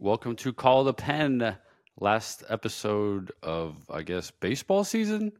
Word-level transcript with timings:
Welcome 0.00 0.36
to 0.36 0.52
Call 0.52 0.84
the 0.84 0.94
Pen. 0.94 1.56
Last 2.00 2.44
episode 2.48 3.32
of 3.42 3.74
I 3.90 4.02
guess 4.02 4.30
baseball 4.30 4.84
season. 4.84 5.32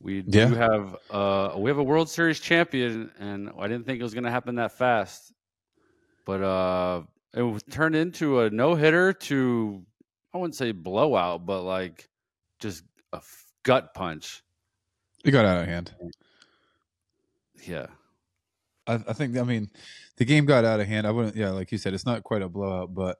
We 0.00 0.22
do 0.22 0.38
Yeah. 0.40 0.54
have 0.54 0.96
uh 1.10 1.54
we 1.56 1.70
have 1.70 1.78
a 1.78 1.82
World 1.82 2.08
Series 2.08 2.40
champion, 2.40 3.12
and 3.20 3.50
I 3.58 3.68
didn't 3.68 3.86
think 3.86 4.00
it 4.00 4.02
was 4.02 4.12
going 4.14 4.24
to 4.24 4.30
happen 4.30 4.56
that 4.56 4.72
fast, 4.72 5.32
but 6.24 6.42
uh 6.42 7.02
it 7.34 7.62
turned 7.70 7.94
into 7.94 8.40
a 8.40 8.50
no 8.50 8.74
hitter 8.74 9.12
to 9.12 9.84
I 10.34 10.38
wouldn't 10.38 10.56
say 10.56 10.72
blowout, 10.72 11.46
but 11.46 11.62
like 11.62 12.08
just 12.58 12.82
a 13.12 13.18
f- 13.18 13.44
gut 13.62 13.94
punch. 13.94 14.42
It 15.24 15.30
got 15.30 15.44
out 15.44 15.60
of 15.62 15.66
hand. 15.68 15.94
Yeah, 17.66 17.86
I, 18.86 18.94
I 18.94 19.12
think. 19.12 19.36
I 19.38 19.42
mean, 19.42 19.70
the 20.16 20.24
game 20.24 20.44
got 20.44 20.64
out 20.64 20.78
of 20.80 20.86
hand. 20.86 21.06
I 21.06 21.10
wouldn't. 21.10 21.36
Yeah, 21.36 21.50
like 21.50 21.72
you 21.72 21.78
said, 21.78 21.94
it's 21.94 22.06
not 22.06 22.22
quite 22.22 22.42
a 22.42 22.48
blowout, 22.48 22.94
but 22.94 23.16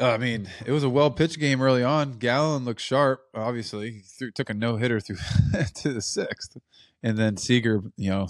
I 0.00 0.16
mean, 0.18 0.48
it 0.64 0.72
was 0.72 0.82
a 0.82 0.88
well 0.88 1.10
pitched 1.10 1.38
game 1.38 1.60
early 1.60 1.84
on. 1.84 2.12
Gallen 2.12 2.64
looked 2.64 2.80
sharp. 2.80 3.20
Obviously, 3.34 3.90
he 3.90 4.00
threw, 4.00 4.30
took 4.30 4.50
a 4.50 4.54
no 4.54 4.76
hitter 4.76 5.00
through 5.00 5.16
to 5.76 5.92
the 5.92 6.02
sixth, 6.02 6.56
and 7.02 7.18
then 7.18 7.36
Seager. 7.36 7.82
You 7.96 8.10
know, 8.10 8.28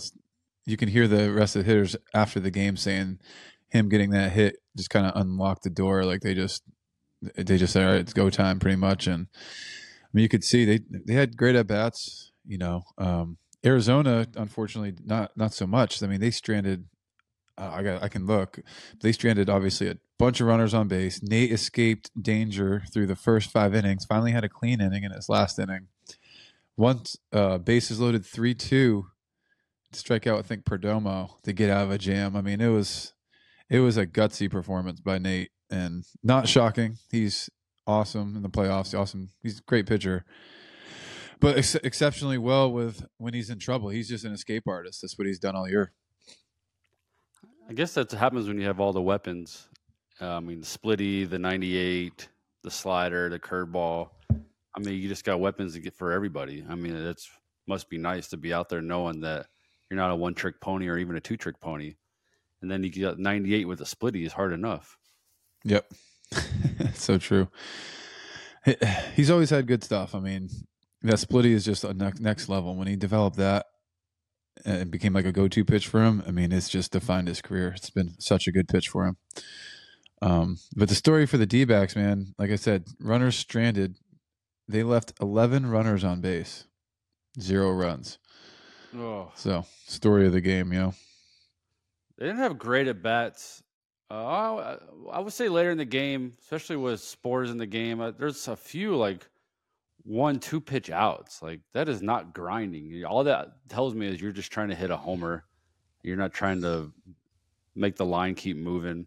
you 0.66 0.77
can 0.77 0.88
hear 0.88 1.09
the 1.09 1.33
rest 1.33 1.57
of 1.57 1.65
the 1.65 1.69
hitters 1.71 1.97
after 2.15 2.41
the 2.41 2.51
game 2.51 2.77
saying 2.77 3.21
him 3.69 3.88
getting 3.88 4.11
that 4.11 4.33
hit 4.33 4.57
just 4.77 4.91
kind 4.91 5.07
of 5.07 5.12
unlocked 5.15 5.62
the 5.62 5.71
door. 5.71 6.05
Like 6.05 6.21
they 6.21 6.35
just 6.35 6.62
they 7.37 7.59
just 7.59 7.73
said, 7.73 7.85
"All 7.85 7.93
right, 7.93 8.01
it's 8.01 8.13
go 8.13 8.30
time," 8.30 8.59
pretty 8.59 8.77
much. 8.77 9.07
And 9.07 9.29
I 9.33 10.09
mean, 10.13 10.23
you 10.23 10.29
could 10.29 10.45
see 10.45 10.65
they 10.65 10.80
they 10.91 11.15
had 11.15 11.37
great 11.37 11.57
at 11.57 11.66
bats. 11.66 12.33
You 12.45 12.59
know, 12.59 12.83
um, 12.99 13.38
Arizona, 13.65 14.27
unfortunately, 14.37 14.95
not 15.05 15.30
not 15.37 15.55
so 15.55 15.66
much. 15.66 16.02
I 16.02 16.07
mean, 16.07 16.21
they 16.21 16.30
stranded. 16.30 16.87
Uh, 17.59 17.70
I 17.74 17.83
got 17.83 18.02
I 18.02 18.09
can 18.09 18.27
look. 18.27 18.61
They 19.01 19.12
stranded 19.12 19.51
obviously 19.51 19.88
a 19.88 19.98
bunch 20.19 20.41
of 20.41 20.47
runners 20.47 20.74
on 20.74 20.88
base. 20.88 21.23
Nate 21.23 21.52
escaped 21.52 22.10
danger 22.20 22.83
through 22.93 23.06
the 23.06 23.16
first 23.16 23.51
five 23.51 23.74
innings. 23.74 24.05
Finally 24.05 24.33
had 24.33 24.45
a 24.45 24.48
clean 24.48 24.80
inning 24.80 25.04
in 25.04 25.13
his 25.13 25.29
last 25.29 25.59
inning. 25.59 25.88
Once 26.77 27.16
uh, 27.32 27.59
bases 27.59 28.01
loaded 28.01 28.24
three 28.24 28.54
two, 28.54 29.07
strike 29.93 30.27
out 30.27 30.38
I 30.38 30.43
think 30.43 30.65
Perdomo 30.65 31.40
to 31.43 31.52
get 31.52 31.71
out 31.71 31.85
of 31.85 31.90
a 31.90 31.99
jam. 31.99 32.37
I 32.37 32.40
mean, 32.40 32.60
it 32.60 32.68
was 32.68 33.12
it 33.68 33.80
was 33.80 33.96
a 33.96 34.07
gutsy 34.07 34.51
performance 34.51 35.01
by 35.01 35.18
Nate, 35.18 35.51
and 35.71 36.05
not 36.23 36.49
shocking. 36.49 36.96
He's 37.10 37.51
awesome 37.87 38.37
in 38.37 38.43
the 38.43 38.51
playoffs. 38.51 38.99
Awesome. 38.99 39.30
He's 39.43 39.59
a 39.59 39.62
great 39.62 39.87
pitcher 39.87 40.24
but 41.43 41.59
ex- 41.59 41.74
exceptionally 41.74 42.38
well 42.38 42.73
with 42.73 43.05
when 43.18 43.34
he's 43.34 43.51
in 43.51 43.59
trouble. 43.59 43.88
He's 43.88 44.09
just 44.09 44.24
an 44.24 44.32
escape 44.32 44.62
artist. 44.68 45.02
That's 45.02 45.18
what 45.18 45.27
he's 45.27 45.40
done 45.40 45.57
all 45.57 45.68
year. 45.68 45.93
I 47.68 47.74
guess 47.74 47.95
that 47.95 48.10
happens 48.13 48.49
when 48.49 48.59
you 48.59 48.66
have 48.66 48.80
all 48.80 48.93
the 48.93 49.02
weapons. 49.02 49.68
Uh, 50.21 50.37
I 50.37 50.41
mean, 50.41 50.60
the 50.60 50.66
splitty, 50.66 51.29
the 51.29 51.38
98, 51.38 52.29
the 52.63 52.71
slider, 52.71 53.29
the 53.29 53.38
curveball. 53.38 54.10
I 54.74 54.80
mean, 54.80 55.01
you 55.01 55.09
just 55.09 55.24
got 55.24 55.41
weapons 55.41 55.74
to 55.74 55.80
get 55.80 55.95
for 55.95 56.13
everybody. 56.13 56.65
I 56.68 56.74
mean, 56.74 56.95
it's 56.95 57.30
must 57.66 57.88
be 57.88 57.99
nice 57.99 58.29
to 58.29 58.37
be 58.37 58.52
out 58.52 58.68
there 58.68 58.83
knowing 58.83 59.21
that 59.21 59.46
you're 59.88 59.96
not 59.96 60.10
a 60.10 60.16
one 60.16 60.35
trick 60.35 60.60
pony 60.60 60.88
or 60.88 60.99
even 60.99 61.16
a 61.16 61.21
two 61.21 61.37
trick 61.37 61.60
pony. 61.60 61.95
And 62.60 62.71
then 62.71 62.83
you 62.83 62.90
get 62.90 63.18
98 63.18 63.66
with 63.66 63.80
a 63.80 63.85
splitty 63.85 64.25
is 64.25 64.33
hard 64.33 64.53
enough. 64.53 64.97
Yep, 65.65 65.93
so 66.94 67.19
true. 67.19 67.49
He's 69.15 69.31
always 69.31 69.50
had 69.50 69.66
good 69.66 69.84
stuff. 69.84 70.15
I 70.15 70.21
mean, 70.21 70.49
that 71.03 71.15
splitty 71.15 71.53
is 71.53 71.65
just 71.65 71.84
a 71.84 71.94
next 71.94 72.49
level. 72.49 72.77
When 72.77 72.88
he 72.88 72.97
developed 72.97 73.37
that 73.37 73.66
it 74.65 74.91
became 74.91 75.12
like 75.12 75.25
a 75.25 75.33
go 75.33 75.49
to 75.49 75.65
pitch 75.65 75.89
for 75.89 76.03
him, 76.03 76.22
I 76.27 76.31
mean, 76.31 76.53
it's 76.53 76.69
just 76.69 76.93
defined 76.93 77.28
his 77.28 77.41
career. 77.41 77.72
It's 77.77 77.91
been 77.91 78.15
such 78.19 78.47
a 78.47 78.53
good 78.53 78.69
pitch 78.69 78.89
for 78.89 79.06
him. 79.06 79.17
Um, 80.21 80.59
but 80.77 80.89
the 80.89 80.95
story 80.95 81.27
for 81.27 81.37
the 81.37 81.47
D 81.47 81.65
backs, 81.65 81.97
man, 81.97 82.34
like 82.39 82.50
I 82.50 82.56
said, 82.56 82.84
runners 83.00 83.37
stranded. 83.37 83.97
They 84.69 84.83
left 84.84 85.12
11 85.21 85.67
runners 85.67 86.05
on 86.05 86.21
base, 86.21 86.65
zero 87.41 87.73
runs. 87.73 88.19
Oh, 88.97 89.33
So, 89.35 89.65
story 89.87 90.27
of 90.27 90.33
the 90.33 90.41
game, 90.41 90.73
you 90.73 90.79
know. 90.79 90.95
they 92.19 92.27
didn't 92.27 92.39
have 92.41 92.59
great 92.59 92.87
at 92.87 93.03
bats. 93.03 93.62
Uh, 94.11 94.15
I, 94.15 94.77
I 95.11 95.21
would 95.21 95.33
say 95.33 95.49
later 95.49 95.71
in 95.71 95.79
the 95.79 95.85
game, 95.87 96.35
especially 96.41 96.77
with 96.77 97.01
Sborz 97.01 97.51
in 97.51 97.57
the 97.57 97.67
game, 97.67 98.01
uh, 98.01 98.11
there's 98.12 98.47
a 98.47 98.55
few 98.57 98.95
like 98.97 99.27
one, 100.05 100.39
two 100.39 100.61
pitch 100.61 100.91
outs. 100.91 101.43
Like 101.43 101.61
that 101.73 101.89
is 101.89 102.03
not 102.03 102.35
grinding. 102.35 103.05
All 103.05 103.25
that 103.25 103.53
tells 103.69 103.95
me 103.95 104.07
is 104.09 104.21
you're 104.21 104.33
just 104.33 104.53
trying 104.53 104.69
to 104.69 104.75
hit 104.75 104.91
a 104.91 104.97
homer. 104.97 105.45
You're 106.03 106.17
not 106.17 106.33
trying 106.33 106.61
to 106.63 106.93
make 107.75 107.97
the 107.97 108.05
line 108.05 108.35
keep 108.35 108.57
moving. 108.57 109.07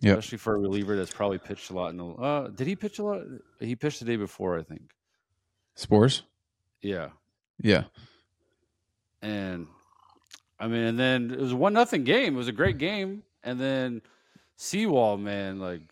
Yep. 0.00 0.18
Especially 0.18 0.38
for 0.38 0.56
a 0.56 0.58
reliever 0.58 0.96
that's 0.96 1.12
probably 1.12 1.38
pitched 1.38 1.70
a 1.70 1.74
lot. 1.74 1.90
In 1.90 1.96
the, 1.96 2.06
uh, 2.06 2.48
did 2.48 2.66
he 2.66 2.76
pitch 2.76 2.98
a 2.98 3.04
lot? 3.04 3.22
He 3.60 3.76
pitched 3.76 4.00
the 4.00 4.04
day 4.04 4.16
before, 4.16 4.58
I 4.58 4.62
think. 4.62 4.90
Sborz? 5.76 6.22
Yeah. 6.82 7.10
Yeah. 7.62 7.84
and 9.22 9.66
I 10.58 10.68
mean, 10.68 10.82
and 10.82 10.98
then 10.98 11.30
it 11.30 11.38
was 11.40 11.52
a 11.52 11.56
one 11.56 11.72
nothing 11.72 12.04
game. 12.04 12.34
It 12.34 12.38
was 12.38 12.48
a 12.48 12.52
great 12.52 12.78
game, 12.78 13.22
and 13.42 13.58
then 13.58 14.02
Sewald, 14.56 15.20
man, 15.20 15.58
like 15.58 15.82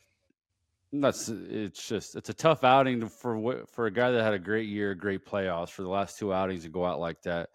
that's 0.92 1.28
it's 1.28 1.88
just 1.88 2.16
it's 2.16 2.28
a 2.28 2.34
tough 2.34 2.64
outing 2.64 3.08
for 3.08 3.64
for 3.66 3.86
a 3.86 3.90
guy 3.90 4.10
that 4.10 4.22
had 4.22 4.34
a 4.34 4.38
great 4.38 4.68
year, 4.68 4.94
great 4.94 5.24
playoffs 5.24 5.70
for 5.70 5.82
the 5.82 5.88
last 5.88 6.18
two 6.18 6.32
outings 6.32 6.64
to 6.64 6.68
go 6.68 6.84
out 6.84 7.00
like 7.00 7.22
that. 7.22 7.48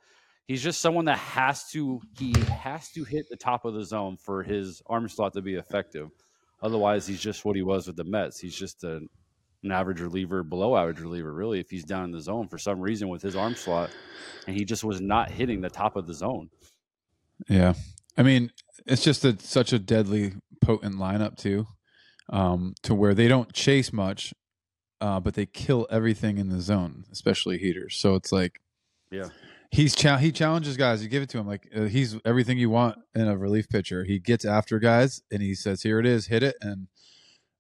He's 0.48 0.64
just 0.64 0.82
someone 0.82 1.06
that 1.06 1.20
has 1.20 1.70
to 1.72 2.02
he 2.18 2.34
has 2.62 2.90
to 2.94 3.04
hit 3.04 3.30
the 3.30 3.36
top 3.36 3.66
of 3.66 3.74
the 3.74 3.84
zone 3.84 4.18
for 4.18 4.44
his 4.44 4.82
arm 4.88 5.08
slot 5.08 5.34
to 5.34 5.42
be 5.42 5.56
effective. 5.56 6.10
Otherwise, 6.62 7.06
he's 7.06 7.22
just 7.22 7.46
what 7.46 7.56
he 7.56 7.62
was 7.62 7.86
with 7.86 7.96
the 7.96 8.04
Mets. 8.04 8.40
He's 8.40 8.56
just 8.56 8.84
a, 8.84 9.02
an 9.64 9.72
average 9.72 10.02
reliever, 10.02 10.42
below 10.44 10.76
average 10.76 11.00
reliever, 11.00 11.32
really. 11.32 11.60
If 11.60 11.70
he's 11.70 11.84
down 11.84 12.06
in 12.06 12.12
the 12.12 12.22
zone 12.22 12.48
for 12.48 12.58
some 12.58 12.80
reason 12.80 13.10
with 13.10 13.22
his 13.22 13.36
arm 13.36 13.56
slot, 13.56 13.92
and 14.48 14.58
he 14.58 14.66
just 14.66 14.84
was 14.84 15.00
not 15.00 15.30
hitting 15.30 15.62
the 15.62 15.70
top 15.70 15.96
of 15.96 16.08
the 16.08 16.16
zone. 16.16 16.50
Yeah. 17.48 17.74
I 18.18 18.24
mean, 18.24 18.52
it's 18.88 19.04
just 19.04 19.24
a, 19.24 19.38
such 19.40 19.72
a 19.72 19.78
deadly 19.78 20.34
potent 20.62 20.96
lineup 20.96 21.38
too, 21.38 21.68
um, 22.30 22.76
to 22.84 22.94
where 22.96 23.14
they 23.14 23.28
don't 23.28 23.52
chase 23.54 23.92
much, 23.94 24.34
uh, 25.02 25.20
but 25.20 25.34
they 25.36 25.46
kill 25.46 25.88
everything 25.90 26.38
in 26.38 26.50
the 26.50 26.62
zone, 26.62 27.06
especially 27.12 27.58
heaters. 27.58 27.96
So 27.96 28.16
it's 28.16 28.32
like, 28.32 28.60
Yeah. 29.12 29.30
he's 29.72 29.96
cha- 29.96 30.18
he 30.18 30.32
challenges 30.32 30.76
guys. 30.78 31.04
You 31.04 31.10
give 31.10 31.24
it 31.24 31.30
to 31.30 31.38
him 31.38 31.48
like 31.48 31.68
uh, 31.76 31.84
he's 31.84 32.18
everything 32.26 32.58
you 32.58 32.70
want 32.70 32.98
in 33.16 33.28
a 33.28 33.38
relief 33.38 33.70
pitcher. 33.70 34.04
He 34.04 34.20
gets 34.20 34.44
after 34.46 34.80
guys 34.80 35.22
and 35.32 35.42
he 35.42 35.56
says, 35.56 35.84
"Here 35.84 36.00
it 36.00 36.06
is, 36.06 36.28
hit 36.28 36.44
it." 36.44 36.56
And 36.62 36.88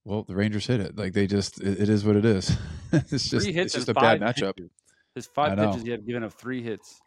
well, 0.03 0.23
the 0.23 0.35
Rangers 0.35 0.65
hit 0.67 0.79
it. 0.79 0.97
Like 0.97 1.13
they 1.13 1.27
just, 1.27 1.61
it, 1.61 1.81
it 1.81 1.89
is 1.89 2.05
what 2.05 2.15
it 2.15 2.23
is. 2.25 2.55
it's 2.93 3.29
just, 3.29 3.45
it's 3.47 3.73
just 3.73 3.87
and 3.89 3.97
a 3.97 3.99
bad 3.99 4.21
matchup. 4.21 4.55
pitches. 4.55 4.71
His 5.15 5.27
five 5.27 5.57
pitches, 5.57 5.83
he 5.83 5.89
had 5.89 6.05
given 6.05 6.23
up 6.23 6.31
three 6.33 6.61
hits, 6.63 7.01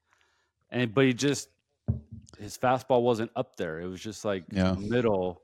and 0.71 0.93
but 0.93 1.05
he 1.07 1.15
just 1.15 1.49
his 2.39 2.57
fastball 2.59 3.03
wasn't 3.03 3.31
up 3.37 3.57
there. 3.57 3.81
It 3.81 3.87
was 3.87 4.01
just 4.01 4.25
like 4.25 4.45
Yeah. 4.53 4.75
middle, 4.79 5.41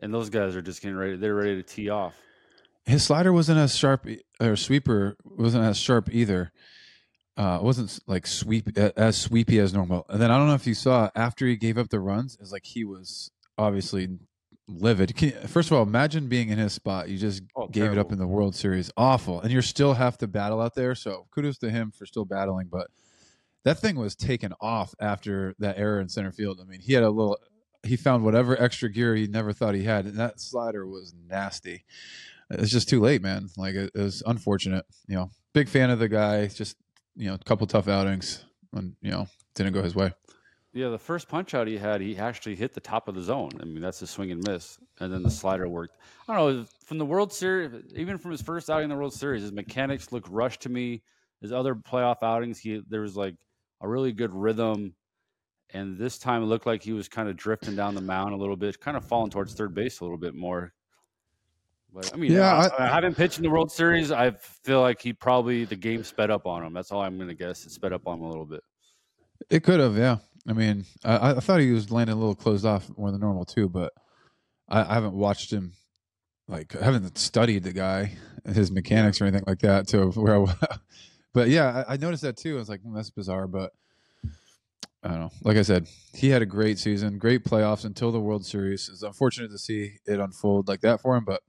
and 0.00 0.12
those 0.12 0.30
guys 0.30 0.56
are 0.56 0.62
just 0.62 0.82
getting 0.82 0.96
ready. 0.96 1.16
They're 1.16 1.34
ready 1.34 1.56
to 1.56 1.62
tee 1.62 1.88
off. 1.90 2.14
his 2.86 3.02
slider 3.04 3.32
wasn't 3.32 3.58
as 3.58 3.76
sharp 3.76 4.06
or 4.40 4.56
sweeper 4.56 5.16
wasn't 5.24 5.64
as 5.64 5.76
sharp 5.78 6.08
either. 6.12 6.52
Uh, 7.36 7.58
it 7.60 7.62
wasn't 7.64 7.98
like 8.06 8.26
sweep 8.26 8.76
as 8.76 9.16
sweepy 9.16 9.58
as 9.60 9.72
normal. 9.72 10.04
And 10.08 10.20
then 10.20 10.30
I 10.30 10.36
don't 10.36 10.48
know 10.48 10.54
if 10.54 10.66
you 10.66 10.74
saw 10.74 11.08
after 11.14 11.46
he 11.46 11.56
gave 11.56 11.78
up 11.78 11.88
the 11.88 12.00
runs, 12.00 12.36
it's 12.40 12.52
like 12.52 12.66
he 12.66 12.84
was 12.84 13.30
obviously 13.56 14.08
livid. 14.68 15.16
Can, 15.16 15.30
first 15.48 15.70
of 15.70 15.76
all, 15.76 15.82
imagine 15.82 16.28
being 16.28 16.48
in 16.50 16.58
his 16.58 16.72
spot. 16.72 17.08
You 17.08 17.16
just 17.16 17.42
Oh, 17.56 17.66
gave 17.68 17.92
it 17.92 17.98
up 17.98 18.12
in 18.12 18.18
the 18.18 18.26
World 18.26 18.54
Series, 18.54 18.90
awful, 18.96 19.40
and 19.40 19.50
you're 19.50 19.62
still 19.62 19.94
have 19.94 20.18
to 20.18 20.26
battle 20.26 20.60
out 20.60 20.74
there. 20.74 20.94
So 20.94 21.26
kudos 21.30 21.58
to 21.58 21.70
him 21.70 21.92
for 21.92 22.04
still 22.04 22.24
battling. 22.24 22.68
But 22.70 22.88
that 23.64 23.78
thing 23.78 23.96
was 23.96 24.14
taken 24.16 24.52
off 24.60 24.94
after 25.00 25.54
that 25.60 25.78
error 25.78 26.00
in 26.00 26.08
center 26.08 26.32
field. 26.32 26.58
I 26.60 26.64
mean, 26.64 26.80
he 26.80 26.92
had 26.92 27.04
a 27.04 27.10
little. 27.10 27.38
He 27.82 27.96
found 27.96 28.24
whatever 28.24 28.60
extra 28.60 28.90
gear 28.90 29.14
he 29.14 29.26
never 29.26 29.52
thought 29.52 29.74
he 29.74 29.84
had, 29.84 30.04
and 30.04 30.18
that 30.18 30.40
slider 30.40 30.86
was 30.86 31.14
nasty 31.28 31.84
it's 32.50 32.72
just 32.72 32.88
too 32.88 33.00
late, 33.00 33.22
man. 33.22 33.48
Like 33.56 33.74
it, 33.74 33.92
it 33.94 34.00
was 34.00 34.22
unfortunate. 34.26 34.84
You 35.06 35.16
know, 35.16 35.30
big 35.52 35.68
fan 35.68 35.90
of 35.90 35.98
the 35.98 36.08
guy. 36.08 36.46
Just 36.46 36.76
you 37.16 37.28
know, 37.28 37.34
a 37.34 37.38
couple 37.38 37.66
tough 37.66 37.88
outings, 37.88 38.44
and 38.72 38.94
you 39.00 39.10
know, 39.10 39.28
didn't 39.54 39.72
go 39.72 39.82
his 39.82 39.94
way. 39.94 40.12
Yeah, 40.72 40.88
the 40.88 40.98
first 40.98 41.28
punch 41.28 41.52
out 41.54 41.66
he 41.66 41.76
had, 41.76 42.00
he 42.00 42.16
actually 42.16 42.54
hit 42.54 42.74
the 42.74 42.80
top 42.80 43.08
of 43.08 43.16
the 43.16 43.22
zone. 43.22 43.50
I 43.60 43.64
mean, 43.64 43.80
that's 43.80 44.02
a 44.02 44.06
swing 44.06 44.30
and 44.30 44.46
miss, 44.46 44.78
and 45.00 45.12
then 45.12 45.24
the 45.24 45.30
slider 45.30 45.68
worked. 45.68 45.96
I 46.28 46.36
don't 46.36 46.56
know 46.56 46.66
from 46.84 46.98
the 46.98 47.06
World 47.06 47.32
Series, 47.32 47.72
even 47.96 48.18
from 48.18 48.30
his 48.30 48.40
first 48.40 48.70
outing 48.70 48.84
in 48.84 48.90
the 48.90 48.96
World 48.96 49.14
Series, 49.14 49.42
his 49.42 49.52
mechanics 49.52 50.12
looked 50.12 50.28
rushed 50.28 50.62
to 50.62 50.68
me. 50.68 51.02
His 51.40 51.52
other 51.52 51.74
playoff 51.74 52.22
outings, 52.22 52.58
he 52.58 52.82
there 52.88 53.00
was 53.00 53.16
like 53.16 53.34
a 53.80 53.88
really 53.88 54.12
good 54.12 54.32
rhythm, 54.32 54.94
and 55.72 55.98
this 55.98 56.18
time 56.18 56.42
it 56.42 56.46
looked 56.46 56.66
like 56.66 56.82
he 56.82 56.92
was 56.92 57.08
kind 57.08 57.28
of 57.28 57.36
drifting 57.36 57.76
down 57.76 57.94
the 57.94 58.00
mound 58.00 58.34
a 58.34 58.36
little 58.36 58.56
bit, 58.56 58.80
kind 58.80 58.96
of 58.96 59.04
falling 59.04 59.30
towards 59.30 59.54
third 59.54 59.74
base 59.74 60.00
a 60.00 60.04
little 60.04 60.18
bit 60.18 60.34
more. 60.34 60.72
But 61.92 62.12
I 62.12 62.16
mean, 62.16 62.32
Yeah, 62.32 62.68
I, 62.78 62.84
I 62.84 62.86
haven't 62.86 63.16
pitched 63.16 63.38
in 63.38 63.42
the 63.42 63.50
World 63.50 63.72
Series. 63.72 64.12
I 64.12 64.30
feel 64.30 64.80
like 64.80 65.00
he 65.00 65.12
probably 65.12 65.64
the 65.64 65.76
game 65.76 66.04
sped 66.04 66.30
up 66.30 66.46
on 66.46 66.64
him. 66.64 66.72
That's 66.72 66.92
all 66.92 67.02
I'm 67.02 67.16
going 67.16 67.28
to 67.28 67.34
guess. 67.34 67.66
It 67.66 67.72
sped 67.72 67.92
up 67.92 68.06
on 68.06 68.18
him 68.18 68.24
a 68.24 68.28
little 68.28 68.46
bit. 68.46 68.62
It 69.48 69.64
could 69.64 69.80
have, 69.80 69.96
yeah. 69.96 70.18
I 70.48 70.52
mean, 70.52 70.84
I, 71.04 71.30
I 71.32 71.40
thought 71.40 71.60
he 71.60 71.72
was 71.72 71.90
landing 71.90 72.14
a 72.14 72.18
little 72.18 72.34
closed 72.34 72.64
off 72.64 72.90
more 72.96 73.10
than 73.10 73.20
normal 73.20 73.44
too, 73.44 73.68
but 73.68 73.92
I, 74.68 74.82
I 74.82 74.94
haven't 74.94 75.14
watched 75.14 75.52
him 75.52 75.72
like 76.48 76.74
I 76.76 76.84
haven't 76.84 77.16
studied 77.18 77.62
the 77.62 77.72
guy, 77.72 78.16
his 78.44 78.70
mechanics 78.70 79.20
or 79.20 79.24
anything 79.24 79.44
like 79.46 79.60
that. 79.60 79.88
To 79.88 80.10
where, 80.10 80.44
I, 80.44 80.54
but 81.34 81.48
yeah, 81.48 81.84
I, 81.88 81.94
I 81.94 81.96
noticed 81.96 82.22
that 82.22 82.36
too. 82.36 82.56
I 82.56 82.58
was 82.58 82.68
like, 82.68 82.82
hmm, 82.82 82.94
that's 82.94 83.10
bizarre, 83.10 83.46
but 83.46 83.72
I 85.02 85.08
don't 85.08 85.20
know. 85.20 85.30
Like 85.42 85.56
I 85.56 85.62
said, 85.62 85.88
he 86.12 86.28
had 86.28 86.42
a 86.42 86.46
great 86.46 86.78
season, 86.78 87.18
great 87.18 87.42
playoffs 87.44 87.84
until 87.84 88.12
the 88.12 88.20
World 88.20 88.44
Series. 88.44 88.88
It's 88.92 89.02
unfortunate 89.02 89.50
to 89.50 89.58
see 89.58 89.94
it 90.06 90.20
unfold 90.20 90.68
like 90.68 90.82
that 90.82 91.00
for 91.00 91.16
him, 91.16 91.24
but 91.24 91.42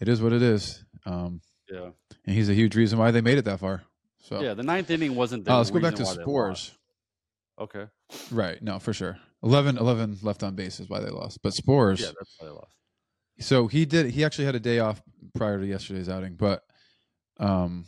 it 0.00 0.08
is 0.08 0.22
what 0.22 0.32
it 0.32 0.42
is. 0.42 0.84
Um, 1.04 1.40
Yeah. 1.70 1.90
and 2.24 2.34
he's 2.34 2.48
a 2.48 2.54
huge 2.54 2.74
reason 2.76 2.98
why 2.98 3.10
they 3.10 3.20
made 3.20 3.36
it 3.36 3.44
that 3.44 3.60
far. 3.60 3.82
So 4.22 4.40
Yeah. 4.42 4.54
The 4.54 4.62
ninth 4.62 4.90
inning 4.90 5.14
wasn't 5.14 5.44
the 5.44 5.52
Uh, 5.52 5.58
let's 5.58 5.70
go 5.70 5.80
back 5.80 5.96
to 5.96 6.02
reason 6.02 6.16
why 6.24 6.24
they 6.24 6.30
Sborz. 6.30 6.70
Okay. 7.58 7.86
Right. 8.30 8.62
No, 8.62 8.78
for 8.78 8.92
sure. 8.94 9.18
11, 9.42 9.76
11 9.76 10.18
left 10.22 10.42
on 10.42 10.54
base 10.54 10.80
is 10.80 10.88
why 10.88 11.00
they 11.00 11.10
lost. 11.10 11.40
But 11.42 11.52
Sborz, 11.52 12.00
Yeah, 12.00 12.06
that's 12.18 12.36
why 12.38 12.46
they 12.46 12.52
lost. 12.52 12.72
so 13.40 13.66
he 13.66 13.84
did. 13.84 14.10
He 14.12 14.24
actually 14.24 14.46
had 14.46 14.54
a 14.54 14.60
day 14.60 14.78
off 14.78 15.02
prior 15.34 15.58
to 15.60 15.66
yesterday's 15.66 16.08
outing, 16.08 16.36
but 16.36 16.64
um, 17.38 17.84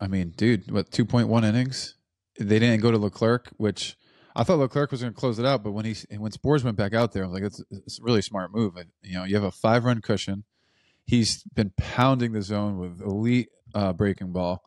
I 0.00 0.06
mean, 0.06 0.30
dude, 0.36 0.70
what 0.70 0.90
two 0.92 1.04
point 1.06 1.28
one 1.28 1.44
innings? 1.44 1.94
They 2.38 2.58
didn't 2.58 2.80
go 2.80 2.90
to 2.90 2.98
Leclerc, 2.98 3.48
which 3.56 3.96
I 4.34 4.44
thought 4.44 4.58
Leclerc 4.58 4.90
was 4.90 5.00
going 5.02 5.12
to 5.12 5.18
close 5.18 5.38
it 5.38 5.44
out, 5.46 5.62
but 5.62 5.72
when 5.72 5.84
he 5.84 5.94
when 6.16 6.32
Sborz 6.32 6.64
went 6.64 6.76
back 6.76 6.94
out 6.94 7.12
there, 7.12 7.24
I 7.24 7.26
was 7.26 7.34
like, 7.34 7.42
it's, 7.44 7.62
it's 7.70 7.98
a 8.00 8.02
really 8.02 8.22
smart 8.22 8.52
move. 8.54 8.76
And, 8.76 8.88
you 9.02 9.14
know, 9.14 9.24
you 9.24 9.34
have 9.34 9.44
a 9.44 9.50
five 9.50 9.84
run 9.84 10.00
cushion. 10.00 10.44
He's 11.04 11.42
been 11.54 11.72
pounding 11.76 12.32
the 12.32 12.42
zone 12.42 12.78
with 12.78 13.00
elite 13.02 13.48
uh, 13.74 13.92
breaking 13.92 14.32
ball. 14.32 14.62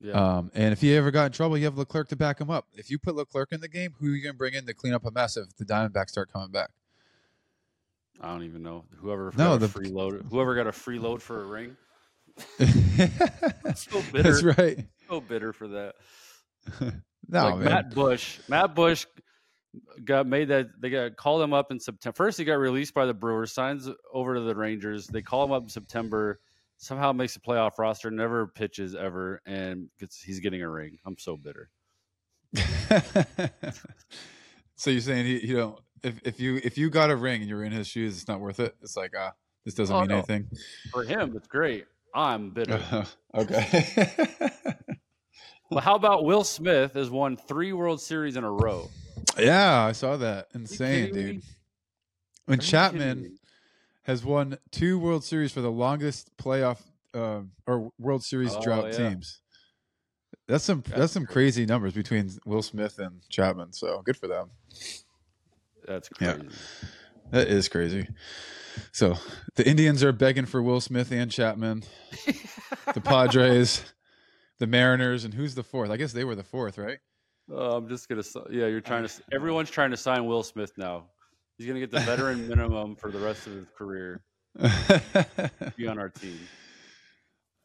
Yeah. 0.00 0.12
Um, 0.12 0.50
and 0.54 0.72
if 0.72 0.80
he 0.82 0.94
ever 0.94 1.10
got 1.10 1.26
in 1.26 1.32
trouble, 1.32 1.56
you 1.58 1.64
have 1.64 1.78
Leclerc 1.78 2.08
to 2.10 2.16
back 2.16 2.40
him 2.40 2.50
up. 2.50 2.66
If 2.74 2.90
you 2.90 2.98
put 2.98 3.16
Leclerc 3.16 3.50
in 3.52 3.60
the 3.60 3.68
game, 3.68 3.94
who 3.98 4.06
are 4.06 4.10
you 4.14 4.22
going 4.22 4.34
to 4.34 4.38
bring 4.38 4.54
in 4.54 4.66
to 4.66 4.74
clean 4.74 4.92
up 4.92 5.04
a 5.06 5.10
mess 5.10 5.36
if 5.38 5.56
the 5.56 5.64
Diamondbacks 5.64 6.10
start 6.10 6.30
coming 6.32 6.50
back? 6.50 6.68
I 8.20 8.28
don't 8.28 8.44
even 8.44 8.62
know. 8.62 8.84
Whoever 8.98 9.32
No, 9.36 9.52
got 9.52 9.60
the- 9.60 9.66
a 9.66 9.68
free 9.68 9.88
load, 9.88 10.26
whoever 10.30 10.54
got 10.54 10.66
a 10.66 10.72
free 10.72 10.98
load 10.98 11.22
for 11.22 11.42
a 11.42 11.46
ring, 11.46 11.76
That's 12.58 13.90
so 13.90 14.02
bitter, 14.12 14.52
right. 14.58 14.86
so 15.08 15.20
bitter 15.20 15.52
for 15.54 15.68
that. 15.68 15.94
No, 17.28 17.48
like. 17.56 17.58
Matt 17.58 17.94
Bush, 17.94 18.38
Matt 18.48 18.74
Bush 18.74 19.06
got 20.04 20.26
made 20.26 20.48
that 20.48 20.68
they 20.80 20.90
got 20.90 21.16
called 21.16 21.42
him 21.42 21.52
up 21.52 21.70
in 21.70 21.78
September. 21.80 22.14
First, 22.14 22.38
he 22.38 22.44
got 22.44 22.54
released 22.54 22.94
by 22.94 23.06
the 23.06 23.14
Brewers, 23.14 23.52
signs 23.52 23.88
over 24.12 24.34
to 24.34 24.40
the 24.40 24.54
Rangers. 24.54 25.06
They 25.06 25.22
call 25.22 25.44
him 25.44 25.52
up 25.52 25.62
in 25.64 25.68
September. 25.68 26.40
Somehow 26.78 27.12
makes 27.12 27.32
the 27.34 27.40
playoff 27.40 27.78
roster, 27.78 28.10
never 28.10 28.46
pitches 28.46 28.94
ever, 28.94 29.40
and 29.46 29.88
gets 29.98 30.20
he's 30.22 30.40
getting 30.40 30.62
a 30.62 30.68
ring. 30.70 30.98
I'm 31.06 31.16
so 31.18 31.36
bitter. 31.36 31.70
so 34.76 34.90
you're 34.90 35.00
saying 35.00 35.26
he, 35.26 35.46
you 35.46 35.56
know, 35.56 35.78
if, 36.02 36.20
if 36.24 36.38
you 36.40 36.60
if 36.62 36.76
you 36.78 36.90
got 36.90 37.10
a 37.10 37.16
ring 37.16 37.40
and 37.40 37.48
you're 37.48 37.64
in 37.64 37.72
his 37.72 37.88
shoes, 37.88 38.16
it's 38.16 38.28
not 38.28 38.40
worth 38.40 38.60
it. 38.60 38.76
It's 38.82 38.96
like 38.96 39.12
ah, 39.18 39.32
this 39.64 39.74
doesn't 39.74 39.94
Oh, 39.94 40.00
mean 40.00 40.08
no. 40.08 40.16
anything. 40.16 40.48
For 40.92 41.02
him, 41.02 41.34
it's 41.36 41.48
great. 41.48 41.86
I'm 42.14 42.50
bitter. 42.50 43.04
okay. 43.34 44.12
but 45.70 45.82
how 45.82 45.94
about 45.94 46.24
Will 46.24 46.44
Smith 46.44 46.94
has 46.94 47.10
won 47.10 47.36
three 47.36 47.72
World 47.72 48.00
Series 48.00 48.36
in 48.36 48.44
a 48.44 48.50
row? 48.50 48.88
yeah, 49.38 49.84
I 49.84 49.92
saw 49.92 50.16
that. 50.16 50.48
Insane, 50.54 51.08
kidding 51.10 51.26
me? 51.26 51.32
dude. 51.34 51.42
When 52.46 52.58
Are 52.58 52.62
Chapman 52.62 53.38
has 54.04 54.24
won 54.24 54.58
two 54.70 54.98
World 54.98 55.24
Series 55.24 55.52
for 55.52 55.60
the 55.60 55.70
longest 55.70 56.36
playoff 56.36 56.80
um, 57.14 57.50
or 57.66 57.90
World 57.98 58.22
Series 58.22 58.56
Oh, 58.56 58.60
drought 58.62 58.92
yeah. 58.92 59.08
teams. 59.10 59.40
That's 60.48 60.62
some 60.64 60.82
That's 60.86 60.98
that's 60.98 61.12
some 61.12 61.26
crazy 61.26 61.66
numbers 61.66 61.92
between 61.92 62.30
Will 62.44 62.62
Smith 62.62 62.98
and 63.00 63.20
Chapman. 63.28 63.72
So 63.72 64.02
good 64.04 64.16
for 64.16 64.28
them. 64.28 64.50
That's 65.86 66.08
Yeah. 66.20 66.34
crazy. 66.34 66.48
That 67.30 67.48
is 67.48 67.68
crazy. 67.68 68.06
So 68.92 69.16
the 69.56 69.68
Indians 69.68 70.04
are 70.04 70.12
begging 70.12 70.46
for 70.46 70.62
Will 70.62 70.80
Smith 70.80 71.10
and 71.10 71.30
Chapman. 71.30 71.82
The 72.94 73.00
Padres, 73.00 73.82
the 74.58 74.66
Mariners, 74.66 75.24
and 75.24 75.34
who's 75.34 75.54
the 75.54 75.62
fourth? 75.62 75.90
I 75.90 75.96
guess 75.96 76.12
they 76.12 76.24
were 76.24 76.34
the 76.34 76.44
fourth, 76.44 76.78
right? 76.78 76.98
Oh, 77.50 77.76
I'm 77.76 77.88
just 77.88 78.08
gonna. 78.08 78.22
Yeah, 78.50 78.66
you're 78.66 78.80
trying 78.80 79.06
to. 79.06 79.22
Everyone's 79.32 79.70
trying 79.70 79.90
to 79.90 79.96
sign 79.96 80.26
Will 80.26 80.42
Smith 80.42 80.72
now. 80.76 81.04
He's 81.58 81.66
gonna 81.66 81.80
get 81.80 81.90
the 81.90 82.00
veteran 82.00 82.48
minimum 82.48 82.96
for 82.96 83.10
the 83.10 83.18
rest 83.18 83.46
of 83.46 83.54
his 83.54 83.66
career. 83.76 84.22
Be 85.76 85.86
on 85.86 85.98
our 85.98 86.08
team. 86.08 86.38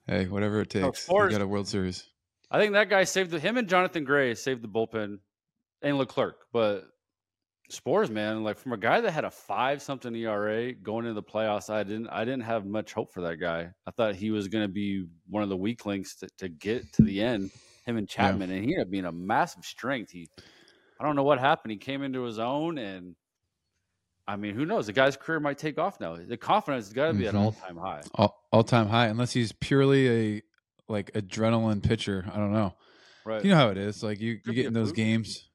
hey, 0.08 0.26
whatever 0.28 0.62
it 0.62 0.70
takes. 0.70 1.08
Sborz- 1.08 1.32
got 1.32 1.42
a 1.42 1.48
World 1.48 1.68
Series. 1.68 2.08
I 2.50 2.60
think 2.60 2.74
that 2.74 2.90
guy 2.90 3.06
saved 3.06 3.32
the, 3.32 3.40
him 3.40 3.58
and 3.58 3.68
Jonathan 3.68 4.04
Gray 4.04 4.36
saved 4.36 4.62
the 4.62 4.68
bullpen 4.68 5.20
and 5.82 5.98
Leclerc. 5.98 6.36
But 6.52 6.84
Sborz, 7.72 8.10
man, 8.10 8.44
like 8.44 8.58
from 8.58 8.74
a 8.74 8.78
guy 8.78 9.02
that 9.02 9.12
had 9.12 9.24
a 9.24 9.32
five 9.32 9.82
something 9.82 10.14
ERA 10.16 10.74
going 10.74 11.06
into 11.06 11.14
the 11.14 11.24
playoffs, 11.24 11.70
I 11.70 11.84
didn't 11.84 12.08
I 12.10 12.26
didn't 12.26 12.44
have 12.44 12.66
much 12.66 12.94
hope 12.94 13.14
for 13.14 13.22
that 13.22 13.38
guy. 13.38 13.70
I 13.88 13.92
thought 13.92 14.16
he 14.16 14.32
was 14.32 14.48
gonna 14.48 14.68
be 14.68 15.06
one 15.30 15.42
of 15.44 15.50
the 15.50 15.58
weak 15.58 15.86
links 15.86 16.16
to, 16.18 16.28
to 16.40 16.50
get 16.50 16.92
to 16.94 17.02
the 17.04 17.22
end, 17.22 17.50
him 17.86 17.98
and 17.98 18.08
Chapman, 18.08 18.50
and 18.52 18.64
he 18.64 18.72
ended 18.74 18.88
up 18.88 18.92
being 18.92 19.06
a 19.06 19.12
massive 19.12 19.64
strength. 19.64 20.12
He 20.12 20.28
I 21.00 21.04
don't 21.06 21.16
know 21.16 21.24
what 21.24 21.40
happened. 21.40 21.72
He 21.72 21.78
came 21.78 22.04
into 22.04 22.24
his 22.24 22.40
own 22.40 22.78
and 22.78 23.16
I 24.28 24.36
mean, 24.36 24.54
who 24.56 24.66
knows? 24.66 24.86
The 24.86 24.94
guy's 24.94 25.18
career 25.18 25.40
might 25.40 25.58
take 25.58 25.80
off 25.80 26.00
now. 26.00 26.16
The 26.16 26.38
confidence 26.38 26.86
has 26.86 26.94
got 26.94 27.08
to 27.08 27.14
be 27.14 27.28
at 27.28 27.34
Mhm. 27.34 27.40
all 27.40 27.52
time 27.54 27.76
high. 27.78 28.02
All, 28.52 28.64
time 28.64 28.88
high, 28.88 29.08
unless 29.08 29.34
he's 29.34 29.52
purely 29.52 30.10
a 30.38 30.42
like 30.88 31.12
adrenaline 31.14 31.82
pitcher. 31.82 32.30
I 32.32 32.38
don't 32.38 32.54
know. 32.54 32.76
Right. 33.26 33.44
You 33.44 33.50
know 33.52 33.56
how 33.58 33.70
it 33.70 33.78
is. 33.78 34.04
Like 34.04 34.20
you, 34.20 34.40
you 34.46 34.54
get 34.54 34.68
in 34.68 34.74
those 34.74 34.92
games. 34.92 35.50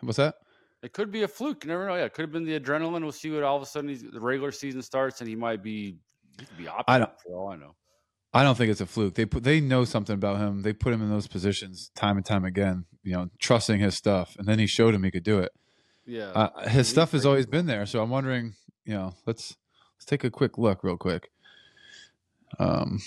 What's 0.00 0.18
that? 0.18 0.34
It 0.82 0.92
could 0.92 1.10
be 1.10 1.22
a 1.22 1.28
fluke. 1.28 1.64
You 1.64 1.68
never 1.68 1.86
know. 1.86 1.94
Yeah, 1.94 2.04
it 2.04 2.14
could 2.14 2.22
have 2.22 2.32
been 2.32 2.44
the 2.44 2.58
adrenaline. 2.58 3.02
We'll 3.02 3.12
see 3.12 3.30
what 3.30 3.42
all 3.42 3.56
of 3.56 3.62
a 3.62 3.66
sudden 3.66 3.90
he's, 3.90 4.02
the 4.02 4.20
regular 4.20 4.50
season 4.52 4.80
starts 4.82 5.20
and 5.20 5.28
he 5.28 5.36
might 5.36 5.62
be 5.62 5.98
he 6.38 6.46
could 6.46 6.56
be 6.58 6.68
I 6.88 6.98
don't- 6.98 7.10
for 7.22 7.36
all 7.36 7.48
I 7.52 7.56
know. 7.56 7.74
I 8.32 8.44
don't 8.44 8.56
think 8.56 8.70
it's 8.70 8.80
a 8.80 8.86
fluke. 8.86 9.14
They 9.14 9.26
put 9.26 9.42
they 9.42 9.60
know 9.60 9.84
something 9.84 10.14
about 10.14 10.38
him. 10.38 10.62
They 10.62 10.72
put 10.72 10.92
him 10.92 11.02
in 11.02 11.10
those 11.10 11.26
positions 11.26 11.90
time 11.96 12.16
and 12.16 12.24
time 12.24 12.44
again. 12.44 12.84
You 13.02 13.12
know, 13.14 13.30
trusting 13.40 13.80
his 13.80 13.96
stuff, 13.96 14.36
and 14.38 14.46
then 14.46 14.60
he 14.60 14.68
showed 14.68 14.94
him 14.94 15.02
he 15.02 15.10
could 15.10 15.24
do 15.24 15.40
it. 15.40 15.50
Yeah. 16.06 16.26
Uh, 16.28 16.68
his 16.68 16.86
stuff 16.86 17.10
has 17.10 17.26
always 17.26 17.46
been 17.46 17.66
there, 17.66 17.86
so 17.86 18.00
I'm 18.00 18.08
wondering. 18.08 18.54
You 18.84 18.94
know, 18.94 19.14
let's 19.26 19.56
let's 19.96 20.04
take 20.04 20.22
a 20.22 20.30
quick 20.30 20.58
look, 20.58 20.84
real 20.84 20.96
quick. 20.96 21.28
Um. 22.60 23.00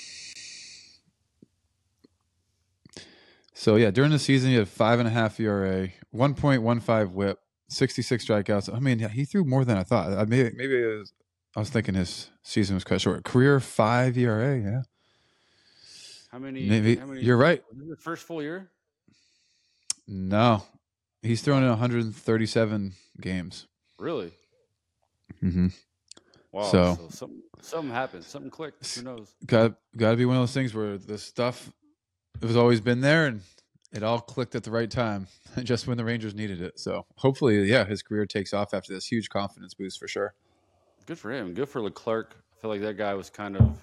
So 3.53 3.77
yeah, 3.77 3.91
during 3.91 4.11
the 4.11 4.19
season, 4.19 4.49
he 4.49 4.57
had 4.57 4.67
five 4.67 4.99
and 4.99 5.07
a 5.07 5.11
half 5.11 5.39
ERA, 5.39 5.89
one 6.11 6.33
point 6.33 6.63
one 6.63 6.81
five 6.81 7.11
WHIP, 7.11 7.39
sixty 7.73 8.01
six 8.01 8.25
strikeouts. 8.25 8.73
I 8.73 8.79
mean, 8.79 8.99
yeah, 8.99 9.07
he 9.09 9.25
threw 9.25 9.43
more 9.43 9.65
than 9.65 9.77
I 9.77 9.83
thought. 9.83 10.13
I 10.13 10.25
maybe 10.25 10.55
maybe 10.55 10.75
it 10.81 10.97
was, 10.99 11.13
I 11.55 11.59
was 11.59 11.69
thinking 11.69 11.95
his 11.95 12.29
season 12.43 12.75
was 12.75 12.83
cut 12.83 13.01
short. 13.01 13.23
Career 13.23 13.59
five 13.59 14.17
ERA, 14.17 14.57
yeah. 14.59 14.81
how 16.31 16.39
many? 16.39 16.68
Maybe 16.68 16.95
how 16.95 17.06
many, 17.06 17.21
you're 17.21 17.37
right. 17.37 17.63
First 17.99 18.23
full 18.23 18.42
year? 18.42 18.69
No, 20.07 20.63
he's 21.21 21.42
thrown 21.42 21.63
in 21.63 21.69
137 21.69 22.94
games. 23.21 23.68
Really? 23.99 24.31
Mm-hmm. 25.42 25.68
Wow. 26.51 26.63
So- 26.63 26.95
So, 26.95 27.09
something 27.09 27.42
something 27.61 27.92
happened. 27.92 28.23
Something 28.25 28.51
clicked. 28.51 28.95
Who 28.95 29.03
knows? 29.03 29.33
Got 29.45 29.75
got 29.95 30.11
to 30.11 30.18
be 30.18 30.25
one 30.25 30.35
of 30.35 30.42
those 30.42 30.53
things 30.53 30.73
where 30.73 30.97
the 30.97 31.18
stuff 31.18 31.71
it 32.42 32.45
was 32.45 32.57
always 32.57 32.81
been 32.81 32.99
there 33.01 33.27
and 33.27 33.42
it 33.94 34.04
all 34.04 34.19
clicked 34.19 34.56
at 34.56 34.64
the 34.64 34.71
right 34.71 34.90
time, 34.90 35.28
just 35.64 35.88
when 35.88 35.97
the 35.97 36.04
Rangers 36.04 36.35
needed 36.35 36.62
it. 36.62 36.80
So 36.80 37.06
hopefully, 37.16 37.64
yeah, 37.64 37.85
his 37.85 38.02
career 38.02 38.26
takes 38.26 38.54
off 38.54 38.73
after 38.73 38.94
this 38.94 39.06
huge 39.07 39.30
confidence 39.30 39.73
boost 39.73 40.00
for 40.00 40.07
sure. 40.07 40.33
Good 41.06 41.18
for 41.19 41.31
him. 41.31 41.54
Good 41.54 41.69
for 41.69 41.81
Leclerc. 41.81 42.35
I 42.57 42.62
feel 42.62 42.69
like 42.69 42.81
that 42.81 42.97
guy 42.97 43.14
was 43.14 43.30
kind 43.30 43.57
of 43.57 43.78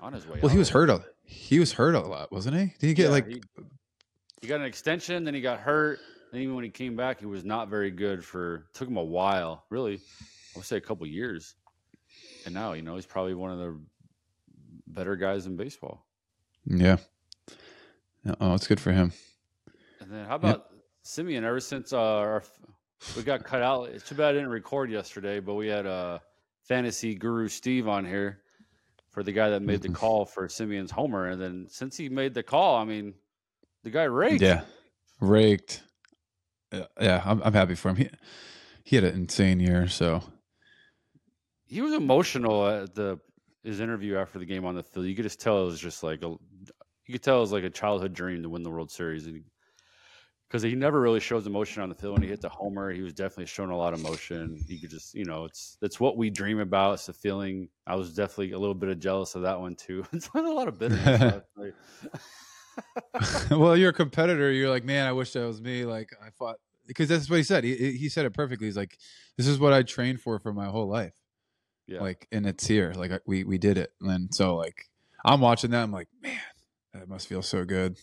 on 0.00 0.12
his 0.12 0.26
way. 0.26 0.38
Well, 0.42 0.50
he 0.50 0.58
was 0.58 0.70
hurt 0.70 0.90
a 0.90 1.04
he 1.24 1.58
was 1.58 1.72
hurt 1.72 1.94
a 1.94 2.00
lot, 2.00 2.30
wasn't 2.30 2.56
he? 2.56 2.74
Did 2.78 2.86
he 2.88 2.94
get 2.94 3.04
Yeah, 3.04 3.10
like? 3.10 3.26
he, 3.28 3.42
he 4.42 4.48
got 4.48 4.60
an 4.60 4.66
extension, 4.66 5.24
then 5.24 5.34
he 5.34 5.40
got 5.40 5.60
hurt. 5.60 6.00
And 6.32 6.40
even 6.40 6.54
when 6.54 6.64
he 6.64 6.70
came 6.70 6.96
back, 6.96 7.20
he 7.20 7.26
was 7.26 7.44
not 7.44 7.68
very 7.68 7.90
good 7.90 8.24
for 8.24 8.66
took 8.74 8.88
him 8.88 8.96
a 8.96 9.04
while, 9.04 9.64
really. 9.70 9.96
I 9.96 10.58
would 10.58 10.64
say 10.66 10.76
a 10.76 10.80
couple 10.80 11.06
years. 11.06 11.54
And 12.44 12.54
now, 12.54 12.72
you 12.72 12.82
know, 12.82 12.96
he's 12.96 13.06
probably 13.06 13.34
one 13.34 13.50
of 13.50 13.58
the 13.58 13.80
better 14.86 15.16
guys 15.16 15.46
in 15.46 15.56
baseball. 15.56 16.06
Yeah. 16.66 16.96
Oh, 18.40 18.54
it's 18.54 18.66
good 18.66 18.80
for 18.80 18.92
him. 18.92 19.12
And 20.00 20.10
then 20.10 20.24
how 20.26 20.36
about 20.36 20.66
Semien? 21.04 21.42
Ever 21.42 21.60
since 21.60 21.92
uh, 21.92 22.00
our, 22.00 22.42
we 23.16 23.22
got 23.22 23.44
cut 23.44 23.62
out, 23.62 23.88
it's 23.88 24.08
too 24.08 24.14
bad 24.14 24.30
I 24.30 24.32
didn't 24.32 24.50
record 24.50 24.90
yesterday, 24.90 25.40
but 25.40 25.54
we 25.54 25.68
had 25.68 25.86
uh, 25.86 26.18
fantasy 26.62 27.14
guru 27.14 27.48
Steve 27.48 27.88
on 27.88 28.04
here 28.04 28.42
for 29.10 29.22
the 29.22 29.32
guy 29.32 29.50
that 29.50 29.60
made 29.62 29.82
the 29.82 29.88
Mhm. 29.88 29.94
call 29.94 30.24
for 30.24 30.46
Semien's 30.48 30.90
homer. 30.90 31.26
And 31.28 31.40
then 31.40 31.66
since 31.68 31.96
he 31.96 32.08
made 32.08 32.34
the 32.34 32.42
call, 32.42 32.76
I 32.76 32.84
mean, 32.84 33.14
the 33.82 33.90
guy 33.90 34.04
raked. 34.04 34.42
Yeah, 34.42 34.62
raked. 35.20 35.82
Yeah, 36.72 36.86
yeah, 37.00 37.22
I'm 37.24 37.42
I'm 37.42 37.52
happy 37.52 37.74
for 37.74 37.90
him. 37.90 37.96
He 37.96 38.08
he 38.84 38.96
had 38.96 39.04
an 39.04 39.14
insane 39.14 39.60
year, 39.60 39.88
so 39.88 40.22
he 41.66 41.80
was 41.82 41.92
emotional 41.92 42.66
at 42.66 42.94
the 42.94 43.18
his 43.62 43.80
interview 43.80 44.16
after 44.16 44.38
the 44.38 44.46
game 44.46 44.64
on 44.64 44.74
the 44.74 44.82
field. 44.82 45.06
You 45.06 45.14
could 45.14 45.24
just 45.24 45.40
tell 45.40 45.62
it 45.62 45.66
was 45.66 45.80
just 45.80 46.02
like 46.02 46.22
a 46.22 46.34
you 47.06 47.12
could 47.12 47.22
tell 47.22 47.38
it 47.38 47.40
was 47.40 47.52
like 47.52 47.64
a 47.64 47.70
childhood 47.70 48.14
dream 48.14 48.42
to 48.42 48.48
win 48.48 48.62
the 48.62 48.70
World 48.70 48.90
Series. 48.90 49.26
And 49.26 49.44
because 50.48 50.62
he 50.62 50.74
never 50.74 51.00
really 51.00 51.20
shows 51.20 51.46
emotion 51.46 51.82
on 51.82 51.88
the 51.88 51.94
field. 51.94 52.12
When 52.12 52.22
he 52.22 52.28
hit 52.28 52.42
the 52.42 52.48
homer, 52.50 52.92
he 52.92 53.00
was 53.00 53.14
definitely 53.14 53.46
showing 53.46 53.70
a 53.70 53.76
lot 53.76 53.94
of 53.94 54.00
emotion. 54.00 54.62
He 54.68 54.78
could 54.78 54.90
just, 54.90 55.14
you 55.14 55.24
know, 55.24 55.44
it's 55.46 55.78
it's 55.80 55.98
what 55.98 56.18
we 56.18 56.28
dream 56.28 56.60
about. 56.60 56.94
It's 56.94 57.06
the 57.06 57.14
feeling. 57.14 57.68
I 57.86 57.96
was 57.96 58.14
definitely 58.14 58.52
a 58.52 58.58
little 58.58 58.74
bit 58.74 58.90
of 58.90 59.00
jealous 59.00 59.34
of 59.34 59.42
that 59.42 59.58
one 59.58 59.76
too. 59.76 60.04
It's 60.12 60.28
a 60.34 60.40
lot 60.40 60.68
of 60.68 60.78
bitterness. 60.78 61.42
like, 61.56 61.74
well, 63.50 63.76
you're 63.76 63.90
a 63.90 63.94
competitor. 63.94 64.50
You're 64.50 64.70
like, 64.70 64.84
man, 64.84 65.06
I 65.06 65.12
wish 65.12 65.32
that 65.32 65.46
was 65.46 65.60
me. 65.60 65.84
Like 65.84 66.10
I 66.22 66.30
fought 66.30 66.56
because 66.86 67.08
that's 67.08 67.30
what 67.30 67.36
he 67.36 67.42
said. 67.42 67.64
He 67.64 67.92
he 67.92 68.08
said 68.08 68.26
it 68.26 68.34
perfectly. 68.34 68.66
He's 68.66 68.76
like, 68.76 68.98
this 69.36 69.46
is 69.46 69.58
what 69.58 69.72
I 69.72 69.82
trained 69.82 70.20
for 70.20 70.38
for 70.38 70.52
my 70.52 70.66
whole 70.66 70.88
life. 70.88 71.14
yeah, 71.86 72.00
Like, 72.00 72.28
and 72.32 72.46
it's 72.46 72.66
here. 72.66 72.92
Like 72.94 73.12
we 73.26 73.44
we 73.44 73.58
did 73.58 73.78
it. 73.78 73.90
And 74.00 74.34
so 74.34 74.56
like, 74.56 74.90
I'm 75.24 75.40
watching 75.40 75.70
that. 75.70 75.82
I'm 75.82 75.92
like, 75.92 76.08
man, 76.22 76.38
that 76.94 77.08
must 77.08 77.26
feel 77.26 77.42
so 77.42 77.64
good. 77.64 77.96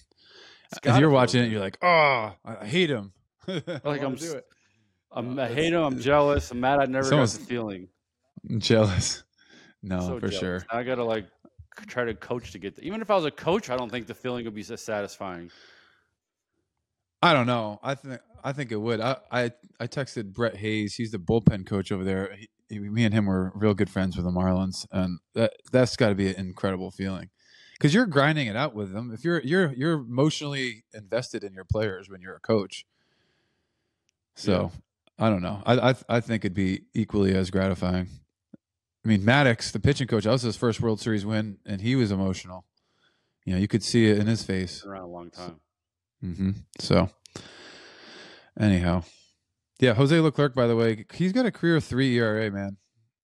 As 0.84 1.00
you're 1.00 1.10
watching 1.10 1.44
it, 1.44 1.52
you're 1.52 1.60
like, 1.60 1.78
oh, 1.82 2.34
I, 2.46 2.66
hate 2.66 2.90
him. 2.90 3.12
I 3.48 3.82
like 3.84 4.02
I'm, 4.02 4.16
do 4.16 4.34
it. 4.34 4.46
I'm 5.12 5.40
I 5.40 5.48
hate 5.48 5.74
him. 5.74 5.82
I'm 5.82 6.00
jealous. 6.00 6.52
I'm 6.52 6.60
mad. 6.60 6.80
I 6.80 6.86
never 6.88 7.10
got 7.10 7.30
the 7.30 7.40
feeling. 7.40 7.88
Jealous. 8.58 9.24
No, 9.82 10.00
so 10.00 10.20
for 10.20 10.28
jealous. 10.28 10.40
sure. 10.40 10.66
I 10.70 10.84
gotta 10.84 11.04
like 11.04 11.26
try 11.88 12.06
to 12.06 12.14
coach 12.14 12.52
to 12.52 12.60
get. 12.60 12.76
The, 12.76 12.84
even 12.84 13.02
if 13.02 13.12
I 13.12 13.16
was 13.16 13.26
a 13.26 13.32
coach, 13.32 13.70
I 13.70 13.76
don't 13.76 13.90
think 13.90 14.08
the 14.08 14.14
feeling 14.14 14.46
would 14.46 14.56
be 14.56 14.64
so 14.64 14.76
satisfying. 14.76 15.52
I 17.22 17.34
don't 17.34 17.48
know. 17.48 17.80
I 17.84 17.96
think 17.96 18.22
I 18.44 18.54
think 18.54 18.72
it 18.72 18.78
would. 18.78 19.02
I 19.02 19.18
I, 19.32 19.52
I 19.80 19.88
texted 19.88 20.34
Brett 20.34 20.56
Hayes. 20.56 20.96
He's 20.96 21.12
the 21.12 21.18
bullpen 21.18 21.66
coach 21.66 21.92
over 21.92 22.04
there. 22.04 22.34
He, 22.36 22.50
he- 22.70 22.80
me 22.80 23.04
and 23.04 23.14
him 23.14 23.26
were 23.26 23.52
real 23.56 23.74
good 23.74 23.90
friends 23.90 24.16
with 24.16 24.26
the 24.26 24.32
Marlins, 24.32 24.86
and 24.92 25.20
that 25.34 25.54
that's 25.72 25.98
got 25.98 26.10
to 26.10 26.16
be 26.16 26.28
an 26.28 26.36
incredible 26.36 26.92
feeling 26.92 27.30
because 27.80 27.94
you're 27.94 28.06
grinding 28.06 28.48
it 28.48 28.56
out 28.58 28.76
with 28.76 28.92
them. 28.92 29.12
If 29.14 29.24
you're 29.24 29.40
you're 29.42 29.72
you're 29.74 29.94
emotionally 29.94 30.84
invested 30.94 31.44
in 31.44 31.54
your 31.54 31.64
players 31.66 32.10
when 32.10 32.22
you're 32.22 32.36
a 32.36 32.40
coach. 32.42 32.86
So 34.36 34.72
I 35.18 35.30
don't 35.30 35.42
know. 35.42 35.62
I 35.66 35.90
I 35.92 35.96
I 36.10 36.20
think 36.20 36.46
it'd 36.46 36.54
be 36.54 36.84
equally 36.94 37.34
as 37.34 37.50
gratifying. 37.50 38.08
I 39.06 39.08
mean, 39.08 39.22
Maddux, 39.22 39.72
the 39.72 39.80
pitching 39.80 40.08
coach, 40.08 40.26
that 40.26 40.32
was 40.32 40.42
his 40.42 40.58
first 40.58 40.82
World 40.82 41.00
Series 41.00 41.26
win, 41.26 41.58
and 41.66 41.80
he 41.80 41.96
was 41.96 42.12
emotional. 42.12 42.66
You 43.46 43.54
know, 43.54 43.60
you 43.60 43.68
could 43.68 43.82
see 43.82 44.08
it 44.08 44.18
in 44.20 44.28
his 44.28 44.44
face. 44.44 44.86
Around 44.86 45.04
a 45.04 45.08
long 45.08 45.30
time. 45.32 45.60
Mm-hmm. 46.24 46.52
So, 46.80 47.10
anyhow, 48.60 49.04
yeah, 49.80 49.94
Jose 49.94 50.20
Leclerc. 50.20 50.54
By 50.54 50.68
the 50.68 50.76
way, 50.76 51.06
he's 51.14 51.32
got 51.32 51.46
a 51.46 51.52
career 51.52 51.80
three 51.80 52.18
ERA. 52.18 52.52
Man, 52.52 52.76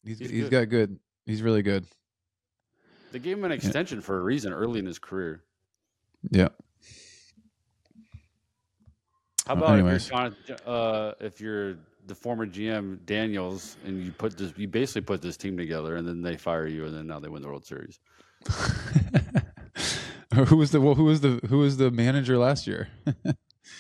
he's 0.06 0.20
He's 0.20 0.30
he's 0.30 0.44
good. 0.44 0.52
got 0.52 0.70
good. 0.70 1.00
He's 1.26 1.42
really 1.42 1.62
good. 1.62 1.86
They 3.16 3.20
gave 3.20 3.38
him 3.38 3.46
an 3.46 3.54
extension 3.54 4.02
for 4.02 4.18
a 4.18 4.22
reason 4.22 4.52
early 4.52 4.78
in 4.78 4.86
his 4.86 5.00
career. 5.00 5.42
Yeah. 6.32 6.50
How 9.48 9.54
about 9.54 9.80
if 9.80 10.10
you're, 10.10 10.58
uh, 10.66 11.14
if 11.22 11.40
you're 11.40 11.78
the 12.08 12.14
former 12.14 12.46
GM 12.46 13.06
Daniels 13.06 13.78
and 13.86 14.04
you 14.04 14.12
put 14.12 14.38
this, 14.38 14.52
you 14.58 14.68
basically 14.68 15.04
put 15.04 15.22
this 15.22 15.38
team 15.38 15.56
together, 15.56 15.96
and 15.96 16.06
then 16.06 16.22
they 16.22 16.36
fire 16.36 16.68
you, 16.68 16.84
and 16.84 16.94
then 16.94 17.08
now 17.08 17.22
they 17.22 17.30
win 17.30 17.42
the 17.42 17.48
World 17.48 17.66
Series. 17.66 18.02
who 20.34 20.58
was 20.58 20.72
the 20.72 20.82
well, 20.82 20.96
who 20.96 21.06
was 21.06 21.22
the 21.22 21.40
who 21.48 21.60
was 21.60 21.78
the 21.78 21.92
manager 21.92 22.38
last 22.38 22.68
year? 22.68 22.90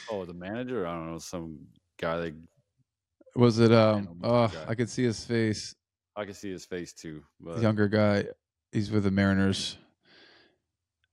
Oh, 0.09 0.23
the 0.23 0.33
manager? 0.33 0.87
I 0.87 0.93
don't 0.93 1.11
know, 1.11 1.19
some 1.19 1.59
guy 1.99 2.17
that 2.19 2.33
was 3.35 3.59
it? 3.59 3.73
Um. 3.73 4.21
Oh, 4.23 4.47
guy. 4.47 4.65
I 4.69 4.75
could 4.75 4.89
see 4.89 5.03
his 5.03 5.25
face. 5.25 5.75
I 6.15 6.23
could 6.23 6.37
see 6.37 6.51
his 6.51 6.65
face 6.65 6.93
too. 6.93 7.21
But 7.41 7.61
Younger 7.61 7.89
guy. 7.89 8.27
He's 8.75 8.91
with 8.91 9.05
the 9.05 9.11
Mariners. 9.11 9.77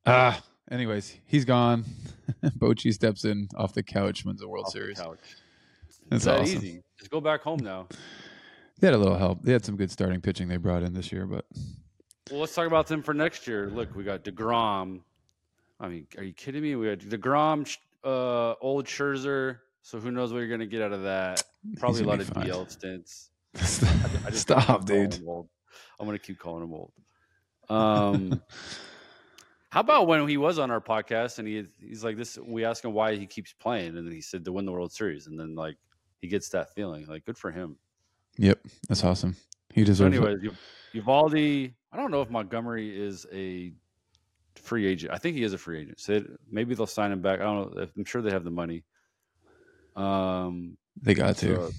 Ah. 0.05 0.43
Anyways, 0.69 1.17
he's 1.27 1.45
gone. 1.45 1.85
Bochy 2.59 2.93
steps 2.93 3.25
in 3.25 3.49
off 3.57 3.73
the 3.73 3.83
couch, 3.85 4.25
wins 4.25 4.41
the 4.41 4.49
World 4.49 4.65
off 4.67 4.73
the 4.73 4.79
Series. 4.81 4.99
couch. 4.99 5.19
That's 5.87 6.01
It's 6.11 6.25
that 6.25 6.41
awesome. 6.41 6.57
easy. 6.57 6.83
Just 6.99 7.11
go 7.11 7.21
back 7.21 7.43
home 7.43 7.61
now. 7.63 7.87
They 8.81 8.89
had 8.89 8.95
a 8.95 8.99
little 8.99 9.17
help. 9.17 9.43
They 9.43 9.53
had 9.53 9.65
some 9.65 9.77
good 9.77 9.91
starting 9.93 10.21
pitching 10.21 10.49
they 10.49 10.57
brought 10.57 10.83
in 10.83 10.93
this 10.93 11.13
year, 11.13 11.25
but 11.27 11.45
Well, 12.31 12.41
let's 12.41 12.53
talk 12.55 12.67
about 12.67 12.89
them 12.89 13.01
for 13.03 13.15
next 13.15 13.47
year. 13.47 13.69
Look, 13.69 13.95
we 13.95 14.03
got 14.03 14.25
Degrom. 14.25 15.03
I 15.79 15.89
mean, 15.89 16.07
are 16.17 16.25
you 16.25 16.33
kidding 16.33 16.63
me? 16.63 16.75
We 16.75 16.89
got 16.89 16.99
Degrom, 16.99 17.77
uh, 18.03 18.55
old 18.61 18.87
Scherzer. 18.87 19.59
So 19.83 20.01
who 20.01 20.11
knows 20.11 20.33
what 20.33 20.39
you're 20.41 20.49
going 20.49 20.61
to 20.61 20.67
get 20.67 20.83
out 20.83 20.93
of 20.93 21.03
that? 21.03 21.43
Probably 21.79 22.03
a 22.03 22.07
lot 22.07 22.21
of 22.21 22.29
fine. 22.29 22.47
DL 22.47 22.69
stints. 22.71 23.31
I 23.55 23.59
just 23.61 23.83
keep 24.27 24.35
Stop, 24.35 24.85
dude. 24.87 25.15
I'm 25.17 26.07
going 26.07 26.19
to 26.19 26.25
keep 26.25 26.39
calling 26.41 26.65
him 26.65 26.73
old. 26.73 26.93
Um, 27.73 28.43
how 29.71 29.81
about 29.81 30.07
when 30.07 30.27
he 30.29 30.37
was 30.37 30.59
on 30.59 30.71
our 30.71 30.81
podcast 30.81 31.39
and 31.39 31.49
he 31.49 31.65
he's 31.81 32.05
like 32.05 32.17
this? 32.17 32.39
We 32.39 32.65
asked 32.65 32.85
him 32.85 32.93
why 32.93 33.17
he 33.17 33.27
keeps 33.27 33.53
playing, 33.53 33.97
and 33.97 34.07
then 34.07 34.13
he 34.13 34.21
said 34.21 34.45
to 34.45 34.53
win 34.53 34.67
the 34.67 34.73
World 34.73 34.93
Series, 34.93 35.27
and 35.27 35.39
then 35.39 35.55
like 35.55 35.77
he 36.21 36.29
gets 36.29 36.49
that 36.51 36.75
feeling. 36.75 37.07
Like 37.07 37.25
good 37.25 37.39
for 37.39 37.51
him. 37.51 37.77
Yep, 38.39 38.61
that's 38.89 39.05
awesome. 39.05 39.37
He 39.73 39.83
So, 39.83 39.87
deserves 39.87 40.17
anyways, 40.17 40.39
Uv- 40.41 40.57
Eovaldi. 40.95 41.73
I 41.93 41.97
don't 41.97 42.11
know 42.11 42.23
if 42.23 42.31
Montgomery 42.31 42.99
is 42.99 43.27
a 43.33 43.73
free 44.57 44.87
agent. 44.87 45.13
I 45.13 45.19
think 45.19 45.37
he 45.37 45.43
is 45.43 45.53
a 45.53 45.59
free 45.59 45.81
agent. 45.81 46.01
So 46.01 46.13
it- 46.15 46.31
maybe 46.51 46.75
they'll 46.75 46.87
sign 46.87 47.13
him 47.13 47.21
back. 47.23 47.41
I 47.41 47.45
don't 47.45 47.75
know. 47.77 47.87
I'm 47.97 48.05
sure 48.05 48.21
they 48.23 48.31
have 48.31 48.45
the 48.45 48.51
money. 48.51 48.85
Um. 49.97 50.77
They 51.01 51.15
got 51.15 51.37
to. 51.39 51.71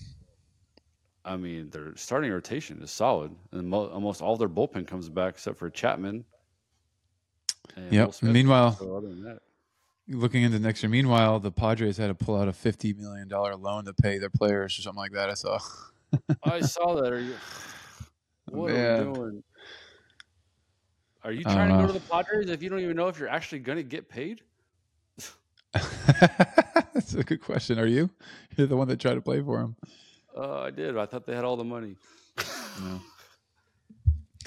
I 1.25 1.38
mean, 1.38 1.70
their 1.70 1.96
starting 1.96 2.32
rotation 2.32 2.82
is 2.82 2.92
solid, 2.92 3.32
and 3.51 3.68
mo- 3.70 3.88
almost 3.89 4.22
all 4.22 4.36
their 4.36 4.50
bullpen 4.50 4.86
comes 4.88 5.08
back 5.10 5.36
except 5.36 5.58
for 5.58 5.70
Chapman. 5.70 6.25
Yep. 7.92 8.22
Meanwhile- 8.22 8.74
So 8.75 8.96
other 8.98 9.08
than 9.10 9.24
that, 9.24 9.39
Looking 10.10 10.44
into 10.44 10.60
next 10.60 10.84
year. 10.84 10.89
Meanwhile, 10.89 11.39
the 11.39 11.50
Padres 11.51 11.96
had 11.96 12.08
to 12.08 12.13
pull 12.13 12.36
out 12.36 12.50
a 12.50 12.53
fifty 12.53 12.92
million 12.92 13.30
dollar 13.30 13.56
loan 13.56 13.86
to 13.86 13.94
pay 13.94 14.18
their 14.18 14.30
players 14.30 14.77
or 14.77 14.82
something 14.82 14.98
like 15.00 15.13
that. 15.13 15.30
I 15.30 15.34
saw. 15.34 15.60
I 16.44 16.60
saw 16.60 16.96
that. 17.01 17.13
Are 17.13 17.20
you? 17.22 17.36
What 18.50 18.72
are 18.72 18.74
Man. 18.74 19.08
we 19.08 19.13
doing? 19.13 19.44
Are 21.24 21.32
you 21.32 21.44
trying 21.44 21.70
to 21.70 21.77
go 21.77 21.88
to 21.88 21.94
the 21.94 22.01
Padres 22.01 22.50
if 22.50 22.62
you 22.62 22.70
don't 22.70 22.82
even 22.82 22.98
know 22.98 23.08
if 23.08 23.18
you're 23.18 23.30
actually 23.30 23.60
going 23.60 23.77
to 23.77 23.84
get 23.84 24.10
paid? 24.10 24.42
that's 25.74 27.13
a 27.15 27.24
good 27.24 27.42
question. 27.42 27.80
Are 27.80 27.88
you? 27.88 28.10
You're 28.58 28.68
the 28.68 28.75
one 28.75 28.89
that 28.89 29.00
tried 29.00 29.15
to 29.15 29.22
play 29.22 29.42
for 29.42 29.62
him. 29.62 29.77
Uh, 30.36 30.62
I 30.62 30.72
did. 30.72 30.98
I 30.98 31.06
thought 31.06 31.25
they 31.25 31.36
had 31.36 31.44
all 31.44 31.58
the 31.58 31.63
money. 31.63 31.96
No. 32.82 33.00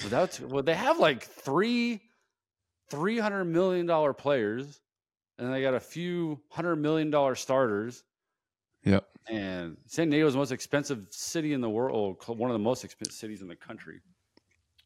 Without, 0.03 0.39
well, 0.41 0.61
they 0.63 0.75
have 0.75 0.99
like 0.99 1.23
three, 1.23 2.01
three 2.89 3.17
hundred 3.19 3.45
million 3.45 3.85
dollar 3.85 4.13
players, 4.13 4.79
and 5.39 5.51
they 5.53 5.61
got 5.61 5.73
a 5.73 5.79
few 5.79 6.39
hundred 6.49 6.75
million 6.77 7.09
dollar 7.09 7.35
starters. 7.35 8.03
Yep. 8.83 9.05
And 9.29 9.77
San 9.85 10.09
Diego 10.09 10.27
is 10.27 10.33
the 10.33 10.39
most 10.39 10.51
expensive 10.51 11.07
city 11.09 11.53
in 11.53 11.61
the 11.61 11.69
world, 11.69 12.23
one 12.27 12.49
of 12.49 12.53
the 12.53 12.59
most 12.59 12.83
expensive 12.83 13.15
cities 13.15 13.41
in 13.41 13.47
the 13.47 13.55
country. 13.55 14.01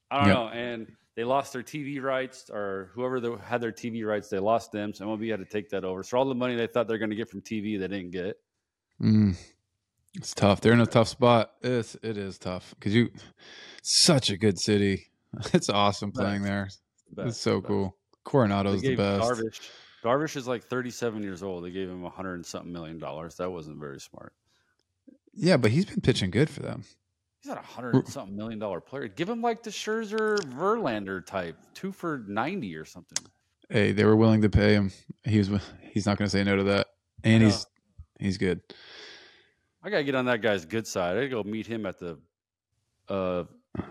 I 0.10 0.20
don't 0.20 0.28
Yeah. 0.28 0.34
know. 0.34 0.48
And 0.50 0.88
they 1.16 1.24
lost 1.24 1.52
their 1.54 1.62
TV 1.62 2.02
rights, 2.02 2.50
or 2.50 2.90
whoever 2.94 3.20
the, 3.20 3.36
had 3.36 3.60
their 3.62 3.72
TV 3.72 4.06
rights, 4.06 4.30
they 4.30 4.40
lost 4.40 4.72
them. 4.72 4.94
So 4.94 5.06
MLB 5.06 5.30
had 5.30 5.40
to 5.40 5.46
take 5.46 5.70
that 5.72 5.84
over. 5.84 6.04
So 6.04 6.18
all 6.18 6.26
the 6.26 6.34
money 6.34 6.56
they 6.56 6.68
thought 6.68 6.88
they're 6.88 6.98
going 6.98 7.10
to 7.10 7.16
get 7.16 7.30
from 7.30 7.42
TV, 7.42 7.78
they 7.78 7.88
didn't 7.88 8.12
get. 8.12 8.38
Mm. 9.02 9.36
It's 10.16 10.34
tough. 10.34 10.62
They're 10.62 10.74
in 10.74 10.82
a 10.82 10.86
tough 10.86 11.08
spot. 11.08 11.52
It's 11.62 11.96
it 12.04 12.18
is 12.18 12.38
tough 12.38 12.74
because 12.78 12.94
you, 12.94 13.10
such 13.82 14.30
a 14.30 14.38
good 14.38 14.60
city. 14.60 15.08
It's 15.54 15.70
awesome 15.70 16.12
playing 16.12 16.42
Best. 16.42 16.50
there. 16.50 16.70
Best, 17.16 17.28
it's 17.30 17.38
so 17.38 17.62
best. 17.62 17.68
cool. 17.70 17.86
They 17.86 18.20
Coronado's 18.30 18.82
the 18.82 18.96
best. 18.98 19.22
Darvish. 19.24 19.70
Darvish 20.04 20.36
is 20.36 20.46
like 20.46 20.64
37 20.66 21.24
years 21.24 21.42
old. 21.42 21.64
They 21.64 21.72
gave 21.72 21.88
him 21.90 22.04
a 22.04 22.10
hundred 22.10 22.34
and 22.36 22.46
something 22.46 22.72
million 22.74 23.00
dollars. 23.00 23.36
That 23.36 23.50
wasn't 23.50 23.80
very 23.80 24.00
smart. 24.02 24.34
Yeah, 25.34 25.56
but 25.56 25.72
he's 25.72 25.86
been 25.86 26.02
pitching 26.02 26.32
good 26.32 26.50
for 26.50 26.62
them. 26.62 26.84
He's 27.42 27.48
not 27.48 27.58
a 27.58 27.66
hundred 27.66 27.96
and 27.96 28.08
something 28.10 28.36
million 28.36 28.60
dollar 28.60 28.82
player. 28.82 29.08
Give 29.08 29.30
him 29.30 29.42
like 29.42 29.64
the 29.64 29.70
Scherzer 29.70 30.38
Verlander 30.40 31.26
type, 31.26 31.56
two 31.74 31.94
for 31.94 32.26
90 32.28 32.76
or 32.76 32.84
something. 32.84 33.26
Hey, 33.70 33.94
they 33.94 34.04
were 34.04 34.18
willing 34.18 34.42
to 34.42 34.50
pay 34.50 34.74
him. 34.74 34.92
He 35.24 35.38
was. 35.38 35.50
He's 35.94 36.06
not 36.06 36.18
going 36.18 36.26
to 36.28 36.30
say 36.32 36.44
no 36.44 36.58
to 36.58 36.64
that, 36.64 36.88
and 37.24 37.42
Yeah. 37.42 37.48
he's 37.50 37.66
he's 38.20 38.38
good. 38.38 38.60
I 39.84 39.90
gotta 39.90 40.04
get 40.04 40.16
on 40.16 40.26
that 40.26 40.42
guy's 40.42 40.66
good 40.66 40.86
side. 40.88 41.18
I 41.18 41.28
gotta 41.28 41.44
go 41.44 41.50
meet 41.50 41.66
him 41.68 41.86
at 41.86 41.98
the 42.00 42.18
uh, 43.10 43.44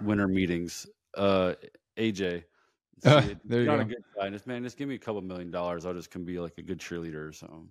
winter 0.02 0.28
meetings. 0.28 0.86
Uh, 1.16 1.54
AJ. 1.96 2.44
Uh, 3.04 3.20
See, 3.22 3.36
there 3.44 3.62
you 3.62 3.70
on 3.70 3.80
a 3.80 3.84
go. 3.84 3.90
good 3.90 4.04
side. 4.16 4.32
Just 4.32 4.46
man, 4.46 4.62
just 4.62 4.76
give 4.76 4.88
me 4.88 4.94
a 4.94 4.98
couple 4.98 5.20
million 5.22 5.50
dollars. 5.50 5.86
I'll 5.86 5.94
just 5.94 6.10
can 6.10 6.24
be 6.24 6.38
like 6.38 6.54
a 6.58 6.62
good 6.62 6.78
cheerleader 6.78 7.28
or 7.28 7.32
something. 7.32 7.68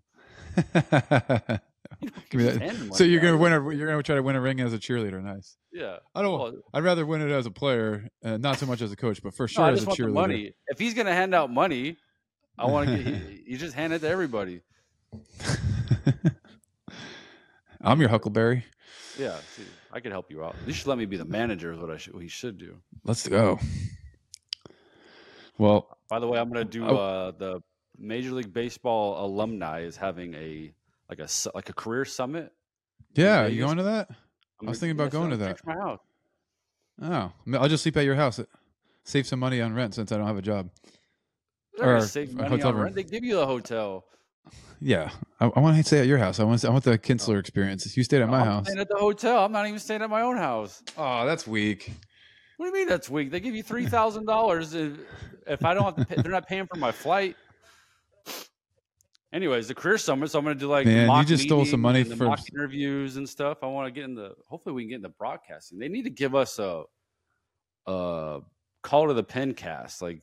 Give 2.29 2.41
me 2.41 2.43
that. 2.45 2.89
So 2.93 3.03
you're 3.03 3.21
gonna 3.21 3.37
win 3.37 3.51
a. 3.51 3.73
You're 3.73 3.87
gonna 3.87 4.03
try 4.03 4.15
to 4.15 4.23
win 4.23 4.35
a 4.35 4.41
ring 4.41 4.59
as 4.61 4.73
a 4.73 4.77
cheerleader. 4.77 5.21
Nice. 5.23 5.57
Yeah. 5.71 5.97
I 6.13 6.21
don't. 6.21 6.39
Well, 6.39 6.53
I'd 6.73 6.83
rather 6.83 7.05
win 7.05 7.21
it 7.21 7.31
as 7.31 7.45
a 7.45 7.51
player, 7.51 8.09
uh, 8.23 8.37
not 8.37 8.57
so 8.59 8.65
much 8.65 8.81
as 8.81 8.91
a 8.91 8.95
coach, 8.95 9.23
but 9.23 9.33
for 9.33 9.43
No, 9.43 9.47
sure 9.47 9.65
I 9.65 9.71
as 9.71 9.83
a 9.83 9.87
cheerleader. 9.87 10.13
money. 10.13 10.53
If 10.67 10.77
he's 10.77 10.93
gonna 10.93 11.13
hand 11.13 11.33
out 11.33 11.51
money, 11.51 11.97
I 12.57 12.65
want 12.67 12.89
to 12.89 12.97
get. 13.03 13.21
You 13.47 13.57
just 13.57 13.73
hand 13.75 13.93
it 13.93 13.99
to 13.99 14.07
everybody. 14.07 14.61
I'm 17.81 17.99
your 17.99 18.09
Huckleberry. 18.09 18.65
Yeah, 19.17 19.37
see, 19.55 19.63
I 19.91 19.99
could 19.99 20.11
help 20.11 20.29
you 20.31 20.43
out. 20.43 20.55
You 20.65 20.73
should 20.73 20.87
let 20.87 20.97
me 20.97 21.05
be 21.05 21.17
the 21.17 21.25
manager. 21.25 21.71
Is 21.73 21.79
what 21.79 21.89
I 21.91 21.97
should. 21.97 22.13
What 22.13 22.23
he 22.23 22.29
should 22.29 22.57
do. 22.57 22.77
Let's 23.03 23.27
go. 23.27 23.59
Well, 25.57 25.97
By 26.09 26.19
the 26.19 26.27
way, 26.27 26.39
I'm 26.39 26.47
gonna 26.51 26.65
do 26.65 26.85
Oh. 26.87 26.95
uh, 26.95 27.31
the 27.31 27.61
Major 27.97 28.31
League 28.31 28.53
Baseball 28.53 29.25
alumni 29.25 29.81
is 29.81 29.97
having 29.97 30.33
a 30.35 30.71
like 31.09 31.19
a 31.19 31.27
like 31.53 31.69
a 31.69 31.73
career 31.73 32.05
summit. 32.05 32.51
Yeah, 33.15 33.47
you 33.47 33.65
going 33.65 33.77
to 33.77 33.83
that? 33.83 34.09
I'm 34.61 34.67
I 34.67 34.69
was 34.71 34.79
thinking 34.79 34.91
about 34.95 35.11
going 35.11 35.31
to 35.31 35.37
that. 35.37 35.65
My 35.65 35.73
house. 35.73 35.99
Oh, 37.01 37.31
I'll 37.53 37.67
just 37.69 37.83
sleep 37.83 37.97
at 37.97 38.05
your 38.05 38.15
house. 38.15 38.39
Save 39.03 39.25
some 39.27 39.39
money 39.39 39.59
on 39.61 39.73
rent 39.73 39.95
since 39.95 40.11
I 40.11 40.17
don't 40.17 40.27
have 40.27 40.37
a 40.37 40.41
job. 40.41 40.69
Or 41.79 42.01
save 42.01 42.33
money 42.33 42.61
on 42.61 42.73
room. 42.75 42.83
rent. 42.83 42.95
They 42.95 43.03
give 43.03 43.23
you 43.23 43.35
the 43.35 43.45
hotel. 43.45 44.05
Yeah, 44.81 45.11
I, 45.39 45.47
I 45.47 45.59
want 45.59 45.75
to 45.77 45.83
stay 45.83 45.99
at 45.99 46.07
your 46.07 46.17
house. 46.17 46.39
I 46.39 46.43
want 46.43 46.63
I 46.63 46.69
want 46.69 46.83
the 46.85 46.97
Kintzler 46.97 47.39
experience. 47.39 47.95
You 47.97 48.03
stayed 48.03 48.21
at 48.21 48.29
my 48.29 48.39
I'm 48.39 48.45
house. 48.45 48.65
staying 48.65 48.79
at 48.79 48.87
the 48.89 48.97
hotel. 48.97 49.43
I'm 49.43 49.51
not 49.51 49.67
even 49.67 49.79
staying 49.79 50.01
at 50.01 50.09
my 50.09 50.21
own 50.21 50.37
house. 50.37 50.81
Oh, 50.97 51.25
that's 51.25 51.45
weak. 51.45 51.91
What 52.57 52.65
do 52.65 52.69
you 52.69 52.73
mean 52.73 52.87
that's 52.87 53.09
weak? 53.09 53.29
They 53.31 53.39
give 53.39 53.55
you 53.55 53.63
three 53.63 53.85
thousand 53.85 54.25
dollars 54.25 54.73
if 54.73 54.93
if 55.47 55.65
I 55.65 55.73
don't 55.73 55.83
have 55.83 55.95
to. 55.95 56.05
Pay, 56.05 56.21
they're 56.21 56.31
not 56.31 56.47
paying 56.47 56.65
for 56.67 56.77
my 56.77 56.91
flight. 56.91 57.35
Anyways, 59.31 59.67
the 59.67 59.75
career 59.75 59.97
summit. 59.97 60.31
So 60.31 60.39
I'm 60.39 60.45
going 60.45 60.57
to 60.57 60.59
do 60.59 60.67
like 60.67 60.87
Man, 60.87 61.09
you 61.09 61.25
just 61.25 61.43
stole 61.43 61.65
some 61.65 61.81
money 61.81 62.03
for- 62.03 62.25
mock 62.25 62.39
interviews 62.51 63.17
and 63.17 63.27
stuff. 63.27 63.59
I 63.61 63.67
want 63.67 63.87
to 63.87 63.91
get 63.91 64.05
in 64.05 64.15
the. 64.15 64.33
Hopefully, 64.47 64.73
we 64.73 64.83
can 64.83 64.89
get 64.89 64.95
into 64.97 65.09
broadcasting. 65.09 65.77
They 65.77 65.87
need 65.89 66.03
to 66.03 66.09
give 66.09 66.33
us 66.35 66.57
a, 66.57 66.83
a 67.85 68.39
call 68.81 69.07
to 69.07 69.13
the 69.13 69.23
pen 69.23 69.53
cast. 69.53 70.01
Like 70.01 70.21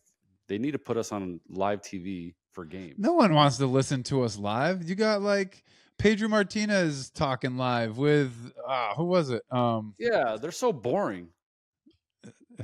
they 0.48 0.58
need 0.58 0.72
to 0.72 0.78
put 0.78 0.96
us 0.96 1.12
on 1.12 1.40
live 1.48 1.82
TV 1.82 2.34
for 2.56 2.64
games. 2.64 2.94
No 2.96 3.12
one 3.12 3.34
wants 3.34 3.58
to 3.58 3.66
listen 3.66 4.02
to 4.04 4.22
us 4.22 4.38
live. 4.38 4.88
You 4.88 4.94
got 4.94 5.20
like 5.20 5.62
Pedro 5.98 6.26
Martinez 6.26 7.10
talking 7.10 7.58
live 7.58 7.98
with 7.98 8.32
ah, 8.66 8.94
who 8.96 9.04
was 9.04 9.28
it? 9.28 9.42
Um, 9.50 9.94
Yeah, 9.98 10.38
they're 10.40 10.50
so 10.50 10.72
boring. 10.72 11.28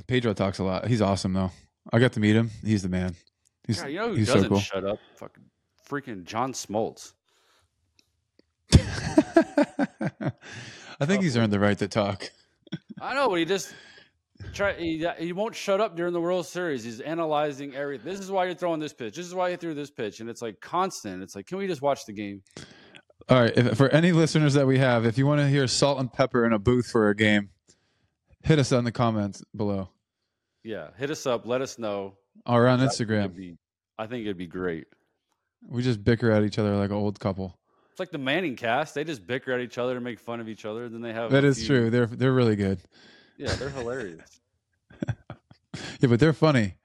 Pedro 0.07 0.33
talks 0.33 0.57
a 0.57 0.63
lot. 0.63 0.87
He's 0.87 0.99
awesome 0.99 1.33
though. 1.33 1.51
I 1.93 1.99
got 1.99 2.13
to 2.13 2.19
meet 2.19 2.35
him. 2.35 2.49
He's 2.65 2.81
the 2.81 2.89
man. 2.89 3.15
He's 3.67 3.79
God, 3.79 3.89
you 3.91 3.99
know 3.99 4.09
who 4.09 4.15
he's 4.15 4.27
so 4.27 4.33
doesn't 4.33 4.49
cool. 4.49 4.59
shut 4.59 4.83
up? 4.83 4.97
Fucking 5.17 5.43
freaking 5.87 6.23
John 6.23 6.53
Smoltz. 6.53 7.13
I 10.99 11.05
think 11.05 11.21
he's 11.21 11.37
earned 11.37 11.53
the 11.53 11.59
right 11.59 11.77
to 11.77 11.87
talk. 11.87 12.31
I 12.99 13.13
know, 13.13 13.29
but 13.29 13.35
he 13.35 13.45
just 13.45 13.75
try. 14.53 14.73
He, 14.73 15.05
he 15.19 15.33
won't 15.33 15.55
shut 15.55 15.79
up 15.81 15.95
during 15.95 16.13
the 16.13 16.21
World 16.21 16.45
Series. 16.45 16.83
He's 16.83 16.99
analyzing 16.99 17.75
everything. 17.75 18.11
This 18.11 18.19
is 18.19 18.29
why 18.31 18.45
you're 18.45 18.55
throwing 18.55 18.79
this 18.79 18.93
pitch. 18.93 19.15
This 19.15 19.25
is 19.25 19.35
why 19.35 19.49
you 19.49 19.57
threw 19.57 19.73
this 19.73 19.91
pitch, 19.91 20.19
and 20.19 20.29
it's 20.29 20.41
like 20.41 20.59
constant. 20.61 21.23
It's 21.23 21.35
like, 21.35 21.45
can 21.47 21.57
we 21.57 21.67
just 21.67 21.81
watch 21.81 22.05
the 22.05 22.13
game? 22.13 22.41
All 23.29 23.39
right, 23.39 23.55
if, 23.57 23.77
for 23.77 23.89
any 23.89 24.11
listeners 24.11 24.53
that 24.55 24.67
we 24.67 24.79
have, 24.79 25.05
if 25.05 25.17
you 25.17 25.25
want 25.25 25.39
to 25.39 25.47
hear 25.47 25.67
salt 25.67 25.99
and 25.99 26.11
pepper 26.11 26.45
in 26.45 26.51
a 26.53 26.59
booth 26.59 26.87
for 26.87 27.09
a 27.09 27.15
game, 27.15 27.49
hit 28.43 28.59
us 28.59 28.71
in 28.73 28.83
the 28.83 28.91
comments 28.91 29.41
below 29.55 29.89
Yeah, 30.63 30.89
hit 30.97 31.09
us 31.09 31.25
up. 31.25 31.45
Let 31.45 31.61
us 31.61 31.79
know. 31.79 32.15
or 32.45 32.67
on 32.67 32.81
I 32.81 32.87
think 32.87 33.09
Instagram. 33.09 33.35
be- 33.35 33.57
I 33.97 34.07
think 34.07 34.23
it'd 34.23 34.37
be 34.37 34.47
great. 34.47 34.87
We 35.69 35.83
just 35.83 36.03
bicker 36.03 36.31
at 36.31 36.43
each 36.43 36.59
other 36.59 36.75
like 36.75 36.89
an 36.89 36.95
old 36.97 37.19
couple. 37.19 37.57
It's 37.91 37.99
like 37.99 38.11
the 38.11 38.17
Manning 38.17 38.55
cast. 38.57 38.95
They 38.95 39.03
just 39.03 39.25
bicker 39.25 39.53
at 39.53 39.61
each 39.61 39.77
other 39.77 39.95
and 39.95 40.03
make 40.03 40.19
fun 40.19 40.39
of 40.41 40.49
each 40.49 40.65
other. 40.65 40.89
Then 40.89 40.99
they 41.01 41.13
have 41.13 41.31
that 41.31 41.43
is 41.45 41.59
few- 41.59 41.67
true. 41.67 41.89
They're 41.91 42.07
they're 42.07 42.33
really 42.33 42.55
good. 42.57 42.79
Yeah, 43.43 43.53
they're 43.55 43.69
hilarious. 43.69 44.39
Yeah, 45.99 46.09
but 46.09 46.19
they're 46.19 46.33
funny. 46.33 46.75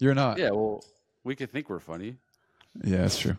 You're 0.00 0.14
not. 0.14 0.38
yeah, 0.38 0.50
well, 0.50 0.82
we 1.22 1.36
could 1.36 1.52
think 1.52 1.70
we're 1.70 1.78
funny. 1.78 2.16
Yeah, 2.82 3.02
that's 3.02 3.16
true. 3.16 3.36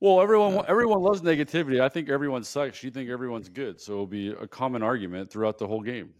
Well, 0.00 0.20
everyone 0.20 0.64
everyone 0.66 1.00
loves 1.00 1.20
negativity. 1.20 1.80
I 1.80 1.88
think 1.88 2.08
everyone 2.08 2.42
sucks. 2.42 2.82
You 2.82 2.90
think 2.90 3.10
everyone's 3.10 3.48
good. 3.48 3.80
So 3.80 3.92
it'll 3.92 4.06
be 4.08 4.30
a 4.30 4.48
common 4.48 4.82
argument 4.82 5.30
throughout 5.30 5.58
the 5.58 5.68
whole 5.68 5.82
game. 5.82 6.10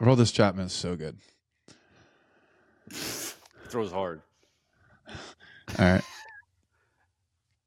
Roldis 0.00 0.32
Chapman 0.32 0.66
is 0.66 0.72
so 0.72 0.94
good. 0.94 1.16
Throws 2.90 3.90
hard. 3.90 4.22
All 5.08 5.14
right. 5.78 6.04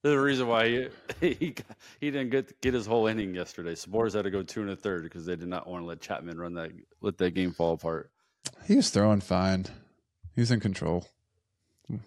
There's 0.06 0.18
a 0.18 0.22
reason 0.22 0.48
why 0.48 0.68
he 0.68 0.88
he, 1.20 1.56
he 2.00 2.12
didn't 2.12 2.30
get 2.30 2.62
get 2.62 2.76
his 2.76 2.86
whole 2.86 3.08
inning 3.08 3.34
yesterday. 3.34 3.74
Sborz 3.74 4.14
had 4.14 4.26
to 4.26 4.30
go 4.30 4.44
two 4.44 4.62
and 4.62 4.70
a 4.70 4.76
third 4.76 5.02
because 5.02 5.26
they 5.26 5.36
did 5.36 5.48
not 5.48 5.66
want 5.66 5.82
to 5.82 5.88
let 5.88 6.00
Chapman 6.00 6.38
run 6.38 6.54
that 6.54 6.70
let 7.02 7.18
that 7.18 7.32
game 7.32 7.52
fall 7.52 7.74
apart. 7.74 8.12
He 8.68 8.76
was 8.76 8.92
throwing 8.92 9.20
fine. 9.20 9.66
He 10.36 10.42
was 10.42 10.52
in 10.52 10.60
control. 10.60 11.08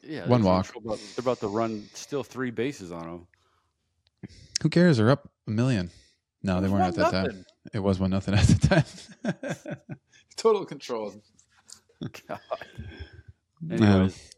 Yeah, 0.04 0.28
One 0.28 0.44
walk. 0.44 0.72
About, 0.76 1.00
they're 1.16 1.22
about 1.22 1.40
to 1.40 1.48
run 1.48 1.88
still 1.92 2.22
three 2.22 2.52
bases 2.52 2.92
on 2.92 3.02
him. 3.02 3.26
Who 4.62 4.68
cares? 4.68 4.98
They're 4.98 5.10
up 5.10 5.28
a 5.48 5.50
million. 5.50 5.90
No, 6.44 6.60
they 6.60 6.68
weren't 6.68 6.84
at 6.84 6.94
that 6.94 7.10
time. 7.10 7.44
It 7.74 7.80
was 7.80 7.98
one 7.98 8.10
nothing 8.10 8.34
at 8.34 8.46
the 8.46 8.84
time. 9.24 9.96
Total 10.36 10.64
control. 10.64 11.20
God. 12.28 12.38
Anyways, 13.68 14.30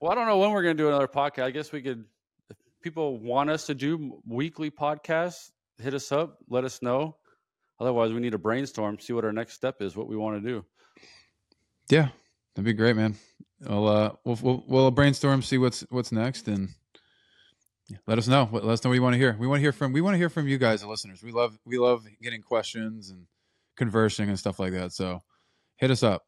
well, 0.00 0.10
I 0.10 0.14
don't 0.14 0.26
know 0.26 0.38
when 0.38 0.52
we're 0.52 0.62
going 0.62 0.74
to 0.76 0.82
do 0.82 0.88
another 0.88 1.06
podcast. 1.06 1.42
I 1.42 1.50
guess 1.50 1.70
we 1.70 1.82
could. 1.82 2.06
If 2.84 2.92
people 2.92 3.16
want 3.16 3.48
us 3.48 3.64
to 3.68 3.74
do 3.74 4.20
weekly 4.26 4.70
podcasts, 4.70 5.52
hit 5.78 5.94
us 5.94 6.12
up. 6.12 6.36
Let 6.50 6.64
us 6.64 6.82
know. 6.82 7.16
Otherwise, 7.80 8.12
we 8.12 8.20
need 8.20 8.32
to 8.32 8.38
brainstorm, 8.38 8.98
see 8.98 9.14
what 9.14 9.24
our 9.24 9.32
next 9.32 9.54
step 9.54 9.80
is, 9.80 9.96
what 9.96 10.06
we 10.06 10.18
want 10.18 10.36
to 10.42 10.46
do. 10.46 10.62
Yeah, 11.88 12.08
that'd 12.54 12.66
be 12.66 12.74
great, 12.74 12.94
man. 12.94 13.14
We'll 13.60 13.88
uh, 13.88 14.10
we'll, 14.26 14.38
we'll 14.42 14.64
we'll 14.68 14.90
brainstorm, 14.90 15.40
see 15.40 15.56
what's 15.56 15.80
what's 15.88 16.12
next, 16.12 16.46
and 16.46 16.74
let 18.06 18.18
us 18.18 18.28
know. 18.28 18.50
Let 18.52 18.66
us 18.66 18.84
know 18.84 18.90
what 18.90 18.96
you 18.96 19.02
want 19.02 19.14
to 19.14 19.18
hear. 19.18 19.34
We 19.40 19.46
want 19.46 19.60
to 19.60 19.62
hear 19.62 19.72
from 19.72 19.94
we 19.94 20.02
want 20.02 20.12
to 20.12 20.18
hear 20.18 20.28
from 20.28 20.46
you 20.46 20.58
guys, 20.58 20.82
the 20.82 20.86
listeners. 20.86 21.22
We 21.22 21.32
love 21.32 21.58
we 21.64 21.78
love 21.78 22.04
getting 22.20 22.42
questions 22.42 23.08
and 23.08 23.26
conversing 23.78 24.28
and 24.28 24.38
stuff 24.38 24.58
like 24.58 24.72
that. 24.72 24.92
So 24.92 25.22
hit 25.78 25.90
us 25.90 26.02
up. 26.02 26.26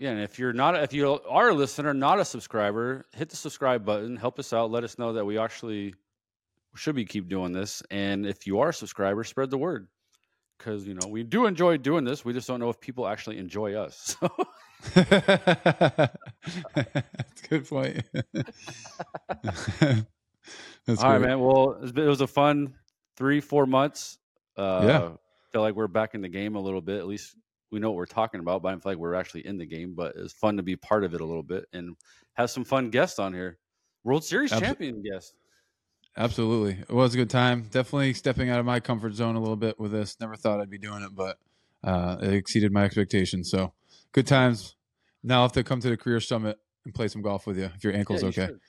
Yeah, 0.00 0.10
and 0.12 0.20
if 0.20 0.38
you're 0.38 0.54
not, 0.54 0.82
if 0.82 0.94
you 0.94 1.20
are 1.28 1.50
a 1.50 1.54
listener, 1.54 1.92
not 1.92 2.18
a 2.18 2.24
subscriber, 2.24 3.04
hit 3.12 3.28
the 3.28 3.36
subscribe 3.36 3.84
button. 3.84 4.16
Help 4.16 4.38
us 4.38 4.54
out. 4.54 4.70
Let 4.70 4.82
us 4.82 4.98
know 4.98 5.12
that 5.12 5.26
we 5.26 5.38
actually 5.38 5.94
should 6.74 6.94
be 6.94 7.04
keep 7.04 7.28
doing 7.28 7.52
this. 7.52 7.82
And 7.90 8.24
if 8.26 8.46
you 8.46 8.60
are 8.60 8.70
a 8.70 8.72
subscriber, 8.72 9.22
spread 9.24 9.50
the 9.50 9.58
word 9.58 9.88
because 10.56 10.86
you 10.86 10.94
know 10.94 11.06
we 11.06 11.22
do 11.22 11.44
enjoy 11.44 11.76
doing 11.76 12.04
this. 12.04 12.24
We 12.24 12.32
just 12.32 12.48
don't 12.48 12.60
know 12.60 12.70
if 12.70 12.80
people 12.80 13.06
actually 13.06 13.38
enjoy 13.38 13.74
us. 13.74 14.16
So 14.82 14.94
That's 14.94 16.14
a 17.44 17.48
good 17.50 17.68
point. 17.68 18.02
That's 20.86 21.02
All 21.02 21.10
right, 21.10 21.18
great. 21.18 21.28
man. 21.28 21.40
Well, 21.40 21.82
it 21.82 21.94
was 21.98 22.22
a 22.22 22.26
fun 22.26 22.72
three, 23.16 23.42
four 23.42 23.66
months. 23.66 24.16
Uh, 24.56 24.80
Yeah. 24.84 25.10
Feel 25.52 25.60
like 25.60 25.74
we're 25.74 25.86
back 25.88 26.14
in 26.14 26.22
the 26.22 26.30
game 26.30 26.54
a 26.54 26.60
little 26.60 26.80
bit. 26.80 26.98
At 26.98 27.06
least 27.06 27.36
we 27.70 27.78
know 27.78 27.90
what 27.90 27.96
we're 27.96 28.06
talking 28.06 28.40
about, 28.40 28.62
but 28.62 28.68
I 28.68 28.70
don't 28.72 28.82
feel 28.82 28.92
like 28.92 28.98
we're 28.98 29.14
actually 29.14 29.46
in 29.46 29.58
the 29.58 29.66
game. 29.66 29.94
But 29.94 30.14
it's 30.16 30.32
fun 30.32 30.56
to 30.56 30.62
be 30.62 30.76
part 30.76 31.04
of 31.04 31.14
it 31.14 31.20
a 31.20 31.24
little 31.24 31.42
bit 31.42 31.66
and 31.72 31.96
have 32.34 32.50
some 32.50 32.64
fun 32.64 32.90
guests 32.90 33.18
on 33.18 33.32
here. 33.32 33.58
World 34.04 34.24
Series 34.24 34.50
Abso- 34.52 34.60
champion 34.60 35.02
guest. 35.02 35.34
Absolutely. 36.16 36.72
It 36.82 36.90
was 36.92 37.14
a 37.14 37.16
good 37.16 37.30
time. 37.30 37.62
Definitely 37.70 38.14
stepping 38.14 38.50
out 38.50 38.58
of 38.58 38.66
my 38.66 38.80
comfort 38.80 39.14
zone 39.14 39.36
a 39.36 39.40
little 39.40 39.56
bit 39.56 39.78
with 39.78 39.92
this. 39.92 40.18
Never 40.20 40.34
thought 40.36 40.60
I'd 40.60 40.70
be 40.70 40.78
doing 40.78 41.02
it, 41.02 41.14
but 41.14 41.38
uh, 41.84 42.16
it 42.20 42.32
exceeded 42.34 42.72
my 42.72 42.84
expectations. 42.84 43.50
So 43.50 43.72
good 44.12 44.26
times. 44.26 44.76
Now 45.22 45.36
I'll 45.36 45.42
have 45.42 45.52
to 45.52 45.62
come 45.62 45.80
to 45.80 45.88
the 45.88 45.96
career 45.96 46.18
summit 46.20 46.58
and 46.84 46.94
play 46.94 47.06
some 47.08 47.22
golf 47.22 47.46
with 47.46 47.58
you 47.58 47.70
if 47.76 47.84
your 47.84 47.92
ankle's 47.94 48.22
Yeah, 48.22 48.26
you 48.26 48.28
okay. 48.30 48.46
should. 48.46 48.60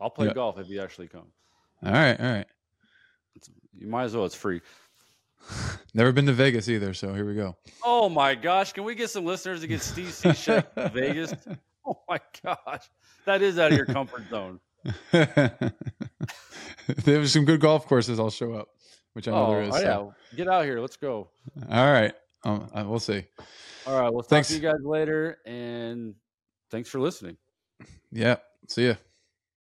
I'll 0.00 0.10
play 0.10 0.28
Yeah. 0.28 0.34
golf 0.34 0.58
if 0.58 0.68
you 0.68 0.80
actually 0.82 1.08
come. 1.08 1.26
All 1.84 1.92
right. 1.92 2.18
All 2.20 2.26
right. 2.32 2.46
You 3.76 3.88
might 3.88 4.04
as 4.04 4.14
well. 4.14 4.24
It's 4.24 4.34
free. 4.34 4.60
Never 5.94 6.12
been 6.12 6.26
to 6.26 6.32
Vegas 6.32 6.68
either. 6.68 6.92
So 6.94 7.12
here 7.14 7.24
we 7.24 7.34
go. 7.34 7.56
Oh 7.84 8.08
my 8.08 8.34
gosh! 8.34 8.72
Can 8.72 8.84
we 8.84 8.94
get 8.94 9.10
some 9.10 9.24
listeners 9.24 9.60
to 9.60 9.66
get 9.66 9.80
Steve 9.80 10.14
to 10.22 10.64
Vegas? 10.92 11.34
Oh 11.86 12.00
my 12.08 12.18
gosh, 12.42 12.88
that 13.26 13.42
is 13.42 13.58
out 13.58 13.70
of 13.72 13.76
your 13.76 13.86
comfort 13.86 14.24
zone. 14.30 14.58
There's 17.04 17.32
some 17.32 17.44
good 17.44 17.60
golf 17.60 17.86
courses. 17.86 18.18
I'll 18.20 18.30
show 18.30 18.52
up, 18.54 18.68
which 19.12 19.28
I 19.28 19.30
know 19.32 19.46
Oh, 19.46 19.50
there 19.50 19.62
is. 19.62 19.74
oh, 19.74 19.78
so. 19.78 20.14
yeah, 20.32 20.36
get 20.36 20.48
out 20.48 20.64
here. 20.64 20.80
Let's 20.80 20.96
go. 20.96 21.28
All 21.70 21.92
right. 21.92 22.12
Um, 22.44 22.68
uh, 22.74 22.84
we'll 22.86 22.98
see. 22.98 23.24
All 23.86 24.00
right, 24.00 24.10
we'll 24.12 24.22
talk 24.22 24.30
Thanks. 24.30 24.48
to 24.48 24.54
you 24.54 24.60
guys 24.60 24.82
later, 24.82 25.38
and 25.46 26.14
thanks 26.70 26.88
for 26.90 27.00
listening. 27.00 27.36
Yeah. 28.12 28.36
See 28.68 28.88
ya. 28.88 28.94